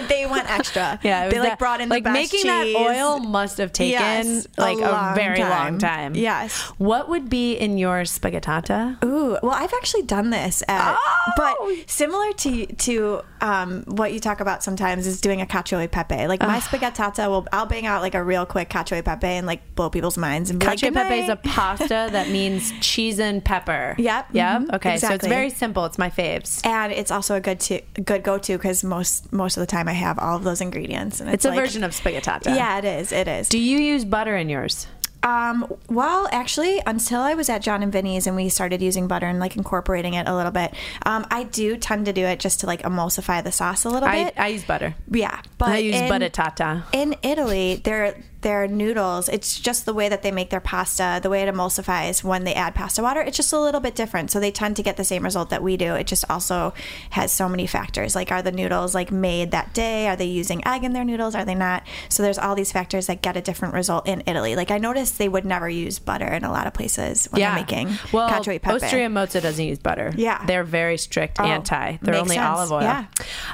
they 0.00 0.26
went 0.26 0.50
extra. 0.50 0.98
Yeah, 1.02 1.28
they 1.28 1.38
like 1.38 1.50
that- 1.50 1.58
brought 1.58 1.80
in 1.80 1.88
like 1.88 2.04
the 2.04 2.10
best 2.10 2.32
making 2.32 2.46
that 2.48 2.66
oil 2.76 3.18
must 3.18 3.58
have 3.58 3.72
taken 3.72 3.92
Yes, 3.92 4.46
like 4.58 4.78
a, 4.78 4.80
long 4.80 5.14
very 5.14 5.40
long 5.40 5.78
time. 5.78 5.78
time. 5.78 6.14
Yes. 6.14 6.58
What 6.78 7.08
would 7.08 7.28
be 7.28 7.54
in 7.54 7.78
your 7.78 8.02
spaghettata? 8.02 9.02
Ooh, 9.04 9.38
well, 9.42 9.52
I've 9.52 9.72
actually 9.74 10.02
done 10.02 10.30
this, 10.30 10.62
at, 10.68 10.96
Oh! 10.98 11.32
but 11.36 11.56
similar 11.90 12.32
to 12.32 12.66
to 12.66 13.20
um, 13.40 13.82
what 13.86 14.12
you 14.12 14.20
talk 14.20 14.40
about 14.40 14.62
sometimes 14.62 15.06
is 15.06 15.20
doing 15.20 15.40
a 15.40 15.46
cacio 15.46 15.82
e 15.84 15.88
pepe. 15.88 16.26
Like 16.26 16.40
my 16.40 16.58
spaghettata 16.60 17.28
will, 17.28 17.46
I'll 17.52 17.66
bang 17.66 17.86
out 17.86 18.02
like 18.02 18.14
a 18.14 18.22
real 18.22 18.46
quick 18.46 18.68
cacio 18.70 18.98
e 18.98 19.02
pepe 19.02 19.26
and 19.26 19.46
like 19.46 19.74
blow 19.74 19.90
people's 19.90 20.16
minds 20.18 20.50
and 20.50 20.62
like, 20.62 20.78
Cacio 20.78 20.86
e 20.88 20.90
"Good 20.90 20.94
pepe 20.94 21.18
is 21.20 21.28
a 21.28 21.36
pasta 21.36 22.08
that 22.12 22.28
means 22.30 22.72
cheese 22.80 23.18
and 23.18 23.44
pepper. 23.44 23.94
Yep, 23.98 24.28
Yep. 24.32 24.60
mhm, 24.62 24.74
Okay. 24.74 24.96
So 24.98 25.12
it's 25.12 25.26
very 25.26 25.50
simple. 25.50 25.84
It's 25.86 25.98
my 25.98 26.10
faves. 26.10 26.64
and 26.64 26.92
it's 26.92 27.10
also 27.10 27.34
a 27.34 27.40
good 27.40 27.60
to 27.60 27.80
good 28.04 28.22
go 28.22 28.38
to 28.38 28.52
because 28.56 28.84
most 28.84 29.32
most 29.32 29.56
of 29.56 29.60
the 29.60 29.66
time 29.66 29.81
I 29.88 29.92
have 29.92 30.18
all 30.18 30.36
of 30.36 30.44
those 30.44 30.60
ingredients 30.60 31.20
and 31.20 31.28
It's 31.28 31.36
it's, 31.36 31.44
a 31.44 31.48
like- 31.50 31.60
version 31.60 31.84
of 31.84 31.92
spaghettata. 31.92 32.46
Yeah, 32.54 32.78
it 32.78 32.84
is. 32.84 33.12
It 33.12 33.28
is. 33.28 33.48
Do 33.48 33.58
you 33.58 33.78
use 33.78 34.04
butter 34.04 34.36
in 34.36 34.48
yours? 34.48 34.86
Um, 35.24 35.72
well, 35.88 36.28
actually, 36.32 36.82
until 36.84 37.20
I 37.20 37.34
was 37.34 37.48
at 37.48 37.62
Jon 37.62 37.82
and 37.84 37.92
Vinny's 37.92 38.26
and 38.26 38.34
we 38.34 38.48
started 38.48 38.82
using 38.82 39.06
butter 39.06 39.26
and 39.26 39.38
like 39.38 39.56
incorporating 39.56 40.14
it 40.14 40.26
a 40.26 40.34
little 40.34 40.50
bit, 40.50 40.74
um, 41.06 41.24
I 41.30 41.44
do 41.44 41.76
tend 41.76 42.06
to 42.06 42.12
do 42.12 42.24
it 42.24 42.40
just 42.40 42.58
to 42.60 42.66
like 42.66 42.82
emulsify 42.82 43.42
the 43.44 43.52
sauce 43.52 43.84
a 43.84 43.88
little 43.88 44.08
I, 44.08 44.24
bit. 44.24 44.34
I 44.36 44.48
use 44.48 44.64
butter. 44.64 44.96
yeah, 45.08 45.40
but 45.58 45.68
I 45.68 45.78
use 45.78 45.94
in, 45.94 46.10
buttata. 46.10 46.82
In 46.92 47.14
Italy, 47.22 47.76
their 47.84 48.16
their 48.42 48.66
noodles, 48.68 49.28
it's 49.28 49.58
just 49.58 49.86
the 49.86 49.94
way 49.94 50.08
that 50.08 50.22
they 50.22 50.30
make 50.30 50.50
their 50.50 50.60
pasta, 50.60 51.20
the 51.22 51.30
way 51.30 51.42
it 51.42 51.52
emulsifies 51.52 52.22
when 52.22 52.44
they 52.44 52.54
add 52.54 52.74
pasta 52.74 53.02
water. 53.02 53.20
It's 53.20 53.36
just 53.36 53.52
a 53.52 53.60
little 53.60 53.80
bit 53.80 53.94
different. 53.94 54.30
So 54.30 54.38
they 54.40 54.50
tend 54.50 54.76
to 54.76 54.82
get 54.82 54.96
the 54.96 55.04
same 55.04 55.22
result 55.24 55.50
that 55.50 55.62
we 55.62 55.76
do. 55.76 55.94
It 55.94 56.06
just 56.06 56.24
also 56.30 56.74
has 57.10 57.32
so 57.32 57.48
many 57.48 57.66
factors. 57.66 58.14
Like, 58.14 58.30
are 58.30 58.42
the 58.42 58.52
noodles 58.52 58.94
like 58.94 59.10
made 59.10 59.50
that 59.52 59.72
day? 59.74 60.08
Are 60.08 60.16
they 60.16 60.26
using 60.26 60.66
egg 60.66 60.84
in 60.84 60.92
their 60.92 61.04
noodles? 61.04 61.34
Are 61.34 61.44
they 61.44 61.54
not? 61.54 61.84
So 62.08 62.22
there's 62.22 62.38
all 62.38 62.54
these 62.54 62.72
factors 62.72 63.06
that 63.06 63.22
get 63.22 63.36
a 63.36 63.40
different 63.40 63.74
result 63.74 64.06
in 64.06 64.22
Italy. 64.26 64.56
Like 64.56 64.70
I 64.70 64.78
noticed 64.78 65.18
they 65.18 65.28
would 65.28 65.44
never 65.44 65.68
use 65.68 65.98
butter 65.98 66.26
in 66.26 66.44
a 66.44 66.50
lot 66.50 66.66
of 66.66 66.74
places 66.74 67.26
when 67.30 67.40
yeah. 67.40 67.50
they're 67.54 67.60
making 67.64 67.98
well, 68.12 68.28
cacio 68.28 68.54
e 68.54 68.58
pepe. 68.58 68.76
Osteria 68.84 69.08
Mozza 69.08 69.40
doesn't 69.40 69.64
use 69.64 69.78
butter. 69.78 70.12
Yeah. 70.16 70.44
They're 70.46 70.64
very 70.64 70.98
strict 70.98 71.38
Oh, 71.40 71.44
anti. 71.44 71.96
They're 72.02 72.16
only 72.16 72.36
sense. 72.36 72.46
olive 72.58 72.72
oil. 72.72 72.82
Yeah, 72.82 73.04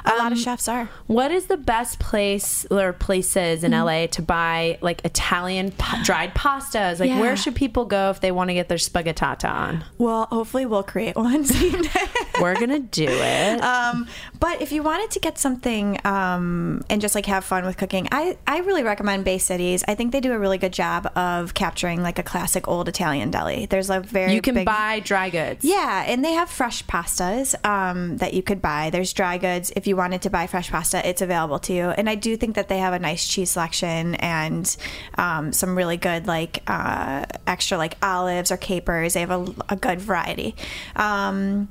a 0.05 0.09
lot 0.17 0.31
of 0.31 0.37
Um, 0.37 0.43
chefs 0.43 0.67
are. 0.67 0.89
What 1.07 1.31
is 1.31 1.45
the 1.45 1.57
best 1.57 1.99
place 1.99 2.65
or 2.71 2.93
places 2.93 3.29
Mm-hmm. 3.39 3.65
in 3.65 3.71
LA 3.71 4.07
to 4.07 4.21
buy 4.21 4.77
like 4.81 5.03
Italian 5.05 5.71
pa- 5.71 6.01
dried 6.03 6.33
pastas? 6.35 6.99
Like, 6.99 7.09
Yeah. 7.09 7.19
where 7.19 7.35
should 7.35 7.55
people 7.55 7.85
go 7.85 8.09
if 8.09 8.19
they 8.21 8.31
want 8.31 8.49
to 8.49 8.53
get 8.53 8.69
their 8.69 8.77
spaghettata 8.77 9.49
on? 9.49 9.83
Well, 9.97 10.27
hopefully 10.31 10.65
we'll 10.65 10.83
create 10.83 11.15
one. 11.15 11.45
We're 12.41 12.59
gonna 12.59 12.79
do 12.79 13.07
it. 13.07 13.61
um, 13.63 14.07
but 14.39 14.61
if 14.61 14.71
you 14.71 14.83
wanted 14.83 15.11
to 15.11 15.19
get 15.19 15.37
something 15.37 15.99
um, 16.05 16.83
and 16.89 17.01
just 17.01 17.15
like 17.15 17.25
have 17.25 17.43
fun 17.43 17.65
with 17.65 17.77
cooking, 17.77 18.07
I, 18.11 18.37
I 18.47 18.59
really 18.59 18.83
recommend 18.83 19.25
Bay 19.25 19.37
Cities. 19.37 19.83
I 19.87 19.95
think 19.95 20.11
they 20.11 20.21
do 20.21 20.33
a 20.33 20.39
really 20.39 20.57
good 20.57 20.73
job 20.73 21.11
of 21.15 21.53
capturing 21.53 22.01
like 22.01 22.19
a 22.19 22.23
classic 22.23 22.67
old 22.67 22.87
Italian 22.87 23.31
deli. 23.31 23.65
There's 23.65 23.89
a 23.89 23.99
very 23.99 24.33
you 24.33 24.41
can 24.41 24.55
big, 24.55 24.65
buy 24.65 25.01
dry 25.01 25.29
goods. 25.29 25.65
yeah, 25.65 26.05
and 26.07 26.23
they 26.23 26.33
have 26.33 26.49
fresh 26.49 26.85
pastas 26.85 27.53
um, 27.65 28.17
that 28.17 28.33
you 28.33 28.43
could 28.43 28.61
buy. 28.61 28.89
There's 28.89 29.13
dry 29.13 29.37
goods. 29.37 29.71
If 29.75 29.87
you 29.87 29.95
wanted 29.95 30.21
to 30.23 30.29
buy 30.29 30.47
fresh 30.47 30.69
pasta, 30.69 31.07
it's 31.07 31.21
available 31.21 31.59
to 31.59 31.73
you. 31.73 31.89
And 31.89 32.09
I 32.09 32.15
do 32.15 32.37
think 32.37 32.55
that 32.55 32.69
they 32.69 32.79
have 32.79 32.93
a 32.93 32.99
nice 32.99 33.27
cheese 33.27 33.51
selection 33.51 34.15
and 34.15 34.75
um, 35.17 35.51
some 35.53 35.77
really 35.77 35.97
good 35.97 36.27
like 36.27 36.63
uh, 36.67 37.25
extra 37.47 37.77
like 37.77 37.97
olives 38.01 38.51
or 38.51 38.57
capers. 38.57 39.13
They 39.13 39.21
have 39.21 39.31
a, 39.31 39.53
a 39.69 39.75
good 39.75 39.99
variety. 40.01 40.55
Um, 40.95 41.69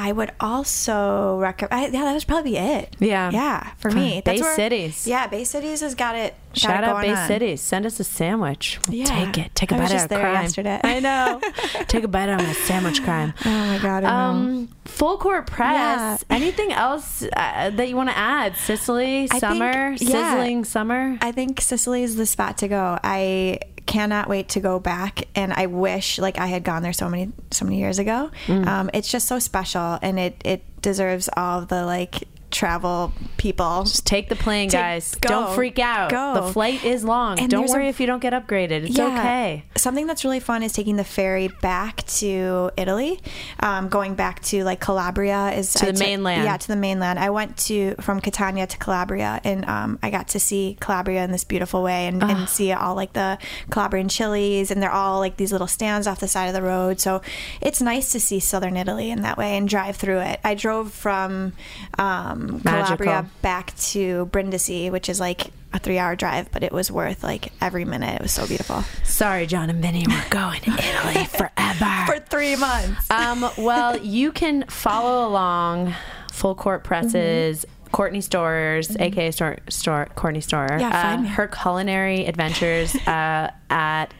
I 0.00 0.12
would 0.12 0.30
also 0.38 1.38
recommend. 1.38 1.92
Yeah, 1.92 2.02
that 2.04 2.14
would 2.14 2.26
probably 2.28 2.56
it. 2.56 2.94
Yeah. 3.00 3.30
yeah, 3.32 3.72
for 3.78 3.90
me. 3.90 4.22
Bay 4.24 4.40
where- 4.40 4.54
Cities. 4.54 5.08
Yeah, 5.08 5.26
Bay 5.26 5.42
Cities 5.42 5.80
has 5.80 5.96
got 5.96 6.14
it. 6.14 6.34
got 6.50 6.56
Shout 6.58 6.84
it 6.84 6.88
out 6.88 7.02
Bay 7.02 7.10
on. 7.10 7.26
Cities. 7.26 7.60
Send 7.60 7.84
us 7.84 7.98
a 7.98 8.04
sandwich. 8.04 8.78
We'll 8.86 8.98
Yeah. 8.98 9.04
take 9.06 9.38
it. 9.38 9.54
Take 9.56 9.72
a 9.72 9.74
I 9.74 9.80
was 9.80 9.88
bite 9.90 9.94
just 9.94 10.04
out 10.04 10.04
of 10.04 10.08
there 10.10 10.20
crime. 10.20 10.42
yesterday. 10.44 10.80
I 10.84 11.00
know. 11.00 11.40
take 11.88 12.04
a 12.04 12.08
bite 12.08 12.28
out 12.28 12.40
of 12.40 12.48
a 12.48 12.54
sandwich 12.54 13.02
crime. 13.02 13.34
Oh 13.44 13.48
my 13.66 13.78
god! 13.82 14.04
Um, 14.04 14.68
full 14.84 15.18
court 15.18 15.48
press. 15.48 16.24
Yeah. 16.30 16.36
Anything 16.36 16.70
else 16.72 17.24
uh, 17.24 17.70
that 17.70 17.88
you 17.88 17.96
want 17.96 18.08
to 18.10 18.16
add? 18.16 18.54
Sicily, 18.56 19.24
I 19.24 19.26
think- 19.26 19.40
summer, 19.40 19.90
yeah. 19.98 20.32
sizzling 20.32 20.64
summer. 20.64 21.18
I 21.20 21.32
think 21.32 21.60
Sicily 21.60 22.04
is 22.04 22.14
the 22.14 22.24
spot 22.26 22.58
to 22.58 22.68
go. 22.68 22.98
I 23.02 23.58
cannot 23.88 24.28
wait 24.28 24.50
to 24.50 24.60
go 24.60 24.78
back, 24.78 25.24
and 25.34 25.52
I 25.52 25.66
wish 25.66 26.18
like 26.18 26.38
I 26.38 26.46
had 26.46 26.62
gone 26.62 26.82
there 26.82 26.92
so 26.92 27.08
many 27.08 27.32
so 27.50 27.64
many 27.64 27.78
years 27.78 27.98
ago. 27.98 28.30
Mm. 28.46 28.66
Um, 28.66 28.90
it's 28.92 29.10
just 29.10 29.26
so 29.26 29.38
special, 29.38 29.98
and 30.02 30.20
it 30.20 30.40
it 30.44 30.62
deserves 30.82 31.28
all 31.36 31.62
the 31.62 31.84
like 31.84 32.28
travel 32.58 33.12
people. 33.36 33.84
Just 33.84 34.04
take 34.04 34.28
the 34.28 34.34
plane, 34.34 34.68
guys. 34.68 35.14
go. 35.14 35.28
Don't 35.28 35.54
freak 35.54 35.78
out. 35.78 36.10
Go. 36.10 36.46
The 36.46 36.52
flight 36.52 36.84
is 36.84 37.04
long. 37.04 37.38
And 37.38 37.48
Don't 37.48 37.60
there's 37.60 37.70
a- 37.70 37.74
worry 37.74 37.88
if 37.88 38.00
you 38.00 38.06
don't 38.06 38.18
get 38.20 38.32
upgraded. 38.32 38.88
It's 38.88 38.98
okay. 38.98 39.62
Something 39.76 40.08
that's 40.08 40.24
really 40.24 40.40
fun 40.40 40.64
is 40.64 40.72
taking 40.72 40.96
the 40.96 41.04
ferry 41.04 41.46
back 41.62 42.04
to 42.18 42.72
Italy. 42.76 43.20
Um, 43.60 43.88
going 43.88 44.14
back 44.16 44.42
to 44.46 44.64
like 44.64 44.80
Calabria 44.80 45.52
is 45.52 45.72
To 45.74 45.78
the 45.86 45.88
I 45.88 45.92
took- 45.92 46.00
mainland. 46.00 46.44
Yeah, 46.44 46.56
to 46.56 46.66
the 46.68 46.74
mainland. 46.76 47.20
I 47.20 47.30
went 47.30 47.56
to 47.68 47.94
from 48.00 48.20
Catania 48.20 48.66
to 48.66 48.76
Calabria, 48.78 49.40
and 49.44 49.64
um, 49.66 49.98
I 50.02 50.10
got 50.10 50.26
to 50.28 50.40
see 50.40 50.76
Calabria 50.80 51.22
in 51.22 51.30
this 51.30 51.44
beautiful 51.44 51.84
way, 51.84 52.08
and, 52.08 52.20
and 52.24 52.48
see 52.48 52.72
all 52.72 52.96
like 52.96 53.12
the 53.12 53.38
Calabrian 53.70 54.08
chilies, 54.08 54.72
and 54.72 54.82
they're 54.82 54.90
all 54.90 55.20
like 55.20 55.36
these 55.36 55.52
little 55.52 55.68
stands 55.68 56.08
off 56.08 56.18
the 56.18 56.26
side 56.26 56.46
of 56.46 56.54
the 56.54 56.62
road. 56.62 56.98
So 57.00 57.22
it's 57.60 57.80
nice 57.80 58.10
to 58.12 58.18
see 58.20 58.40
southern 58.40 58.76
Italy 58.76 59.10
in 59.10 59.22
that 59.22 59.38
way 59.38 59.56
and 59.56 59.68
drive 59.68 59.94
through 59.94 60.18
it. 60.20 60.40
I 60.42 60.54
drove 60.54 60.92
from 60.92 61.52
um, 61.98 62.47
Calabria 62.60 63.10
Magical. 63.10 63.30
back 63.42 63.76
to 63.76 64.26
Brindisi, 64.26 64.90
which 64.90 65.08
is 65.08 65.20
like 65.20 65.48
a 65.72 65.78
three-hour 65.78 66.16
drive, 66.16 66.50
but 66.50 66.62
it 66.62 66.72
was 66.72 66.90
worth 66.90 67.22
like 67.22 67.52
every 67.60 67.84
minute. 67.84 68.14
It 68.16 68.22
was 68.22 68.32
so 68.32 68.46
beautiful. 68.46 68.82
Sorry, 69.04 69.46
Jon 69.46 69.68
and 69.70 69.82
Vinny. 69.82 70.04
We're 70.08 70.28
going 70.30 70.60
to 70.62 70.70
Italy 70.72 71.24
forever. 71.28 72.04
For 72.06 72.18
three 72.20 72.56
months. 72.56 73.10
um, 73.10 73.48
well, 73.58 73.96
you 73.98 74.32
can 74.32 74.64
follow 74.68 75.28
along 75.28 75.94
Full 76.32 76.54
Court 76.54 76.84
Presses. 76.84 77.64
Courtney 77.90 78.20
Storer, 78.20 78.82
aka 78.98 79.30
Store, 79.30 79.56
Store 79.70 80.08
Courtney 80.14 80.42
Storer, 80.42 80.76
Yeah, 80.78 81.18
uh, 81.18 81.26
her 81.26 81.48
culinary 81.48 82.26
adventures 82.26 82.94
uh, 83.06 83.50
at 83.70 84.12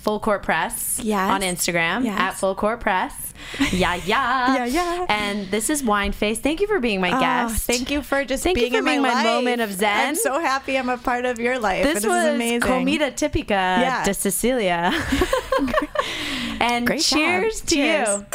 Full 0.00 0.20
Court 0.20 0.42
Press 0.42 0.98
Yes. 1.02 1.30
on 1.30 1.40
Instagram 1.42 2.04
Yes. 2.04 2.18
at 2.18 2.30
Full 2.34 2.54
Court 2.54 2.80
Press. 2.80 3.12
Yeah, 3.72 3.94
yeah, 4.04 4.54
Yeah, 4.56 4.64
yeah. 4.66 5.06
And 5.08 5.50
this 5.50 5.70
is 5.70 5.82
Wine 5.82 6.12
Face. 6.12 6.38
Thank 6.38 6.60
you 6.60 6.66
for 6.66 6.78
being 6.78 7.00
my 7.00 7.10
Oh, 7.16 7.20
guest. 7.20 7.66
thank 7.66 7.90
you 7.90 8.02
for 8.02 8.22
just 8.24 8.42
Thank 8.44 8.58
you 8.58 8.64
being 8.68 8.72
for 8.72 8.78
in 8.80 8.84
being 8.84 9.02
my, 9.02 9.14
my 9.14 9.22
moment 9.24 9.60
of 9.62 9.72
zen. 9.72 10.08
I'm 10.08 10.14
so 10.14 10.38
happy 10.40 10.76
I'm 10.76 10.90
a 10.90 10.98
part 10.98 11.24
of 11.24 11.38
your 11.40 11.58
life. 11.58 11.84
This 11.84 11.94
This 12.02 12.06
was 12.06 12.24
is 12.26 12.34
amazing. 12.34 12.60
Comida 12.60 13.10
Tipica 13.10 13.48
Yeah. 13.80 14.04
de 14.04 14.12
Sicilia. 14.12 14.92
and 16.60 16.86
Great 16.86 17.00
job. 17.00 17.18
cheers 17.18 17.60
to 17.62 17.66
Cheers. 17.74 18.08
you. 18.08 18.26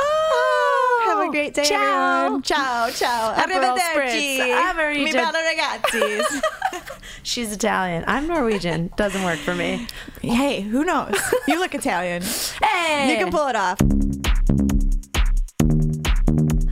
Oh, 0.00 1.04
have 1.08 1.28
a 1.28 1.30
great 1.32 1.54
day, 1.54 1.64
Ciao. 1.64 2.24
everyone. 2.26 2.42
Ciao, 2.42 2.90
ciao. 2.90 3.34
Arrivederci. 3.34 4.38
Arrivederci. 4.38 5.04
Mi 5.04 5.12
bello 5.12 5.38
ragazzi. 5.42 6.38
She's 7.28 7.52
Italian. 7.52 8.04
I'm 8.06 8.26
Norwegian. 8.26 8.90
Doesn't 8.96 9.22
work 9.22 9.38
for 9.38 9.54
me. 9.54 9.86
hey, 10.22 10.62
who 10.62 10.82
knows? 10.82 11.14
You 11.46 11.58
look 11.60 11.74
Italian. 11.74 12.22
Hey! 12.62 13.12
You 13.12 13.22
can 13.22 13.30
pull 13.30 13.48
it 13.48 13.54
off. 13.54 13.78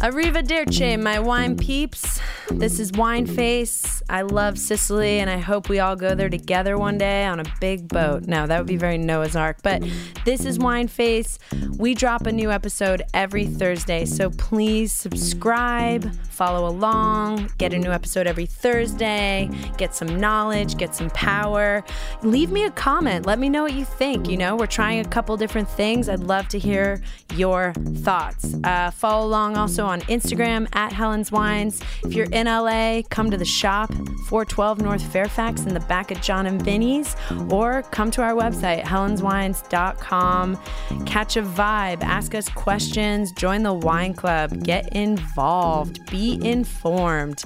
Arrivederci, 0.01 1.01
my 1.01 1.19
wine 1.19 1.57
peeps. 1.57 2.21
This 2.51 2.79
is 2.79 2.93
Wine 2.93 3.27
Face. 3.27 4.03
I 4.11 4.23
love 4.23 4.59
Sicily, 4.59 5.21
and 5.21 5.31
I 5.31 5.39
hope 5.39 5.71
we 5.71 5.81
all 5.81 5.97
go 5.97 6.15
there 6.15 6.29
together 6.29 6.77
one 6.77 6.99
day 6.99 7.25
on 7.25 7.41
a 7.41 7.45
big 7.61 7.89
boat. 7.89 8.25
No, 8.27 8.47
that 8.47 8.59
would 8.59 8.67
be 8.67 8.77
very 8.77 8.99
Noah's 8.99 9.35
Ark. 9.35 9.59
But 9.63 9.83
this 10.27 10.45
is 10.45 10.59
Wine 10.59 10.87
Face. 10.87 11.39
We 11.79 11.95
drop 11.95 12.27
a 12.27 12.33
new 12.33 12.53
episode 12.53 13.03
every 13.15 13.47
Thursday, 13.47 14.05
so 14.05 14.31
please 14.31 14.93
subscribe, 14.93 16.15
follow 16.27 16.69
along, 16.69 17.51
get 17.57 17.73
a 17.73 17.79
new 17.79 17.91
episode 17.91 18.27
every 18.27 18.47
Thursday, 18.47 19.51
get 19.79 19.95
some 19.95 20.21
knowledge, 20.21 20.77
get 20.77 20.95
some 20.95 21.11
power. 21.11 21.83
Leave 22.23 22.53
me 22.53 22.65
a 22.65 22.71
comment. 22.71 23.25
Let 23.25 23.39
me 23.39 23.49
know 23.49 23.63
what 23.63 23.73
you 23.73 23.87
think. 23.87 24.29
You 24.29 24.37
know, 24.37 24.57
we're 24.57 24.67
trying 24.67 25.01
a 25.01 25.09
couple 25.09 25.37
different 25.39 25.69
things. 25.71 26.09
I'd 26.09 26.21
love 26.21 26.49
to 26.49 26.59
hear 26.59 27.01
your 27.35 27.73
thoughts. 27.73 28.55
Uh, 28.63 28.91
follow 28.91 29.27
along 29.27 29.57
also 29.57 29.86
on 29.87 30.01
Instagram 30.03 30.69
at 30.75 30.93
Helen's 30.93 31.33
Wines. 31.33 31.81
If 32.05 32.13
you're 32.13 32.29
in 32.33 32.47
LA, 32.47 33.03
come 33.09 33.31
to 33.31 33.37
the 33.37 33.45
shop, 33.45 33.93
412 34.27 34.81
North 34.81 35.03
Fairfax 35.13 35.63
in 35.63 35.75
the 35.75 35.81
back 35.81 36.11
of 36.11 36.21
Jon 36.21 36.47
and 36.47 36.61
Vinny's, 36.61 37.17
or 37.51 37.83
come 37.85 38.11
to 38.13 38.23
our 38.23 38.35
website, 38.35 38.83
helenswines.com. 38.83 40.59
Catch 41.07 41.37
a 41.37 41.43
vibe, 41.43 42.03
ask 42.03 42.35
us 42.35 42.49
questions, 42.49 43.33
join 43.33 43.63
the 43.63 43.75
wine 43.75 44.15
club, 44.15 44.63
get 44.63 44.93
involved, 44.95 46.11
be 46.11 46.39
informed. 46.43 47.43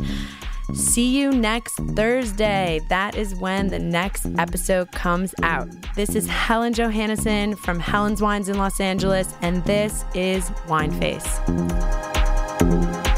See 0.74 1.18
you 1.18 1.32
next 1.32 1.74
Thursday. 1.74 2.80
That 2.88 3.16
is 3.16 3.34
when 3.34 3.68
the 3.68 3.78
next 3.78 4.26
episode 4.38 4.92
comes 4.92 5.34
out. 5.42 5.68
This 5.96 6.14
is 6.14 6.28
Helen 6.28 6.72
Johannesen 6.72 7.58
from 7.58 7.80
Helen's 7.80 8.22
Wines 8.22 8.48
in 8.48 8.56
Los 8.56 8.80
Angeles, 8.80 9.34
and 9.42 9.64
this 9.64 10.04
is 10.14 10.50
Wine 10.68 10.92
Face. 10.92 11.40
Música 12.62 13.09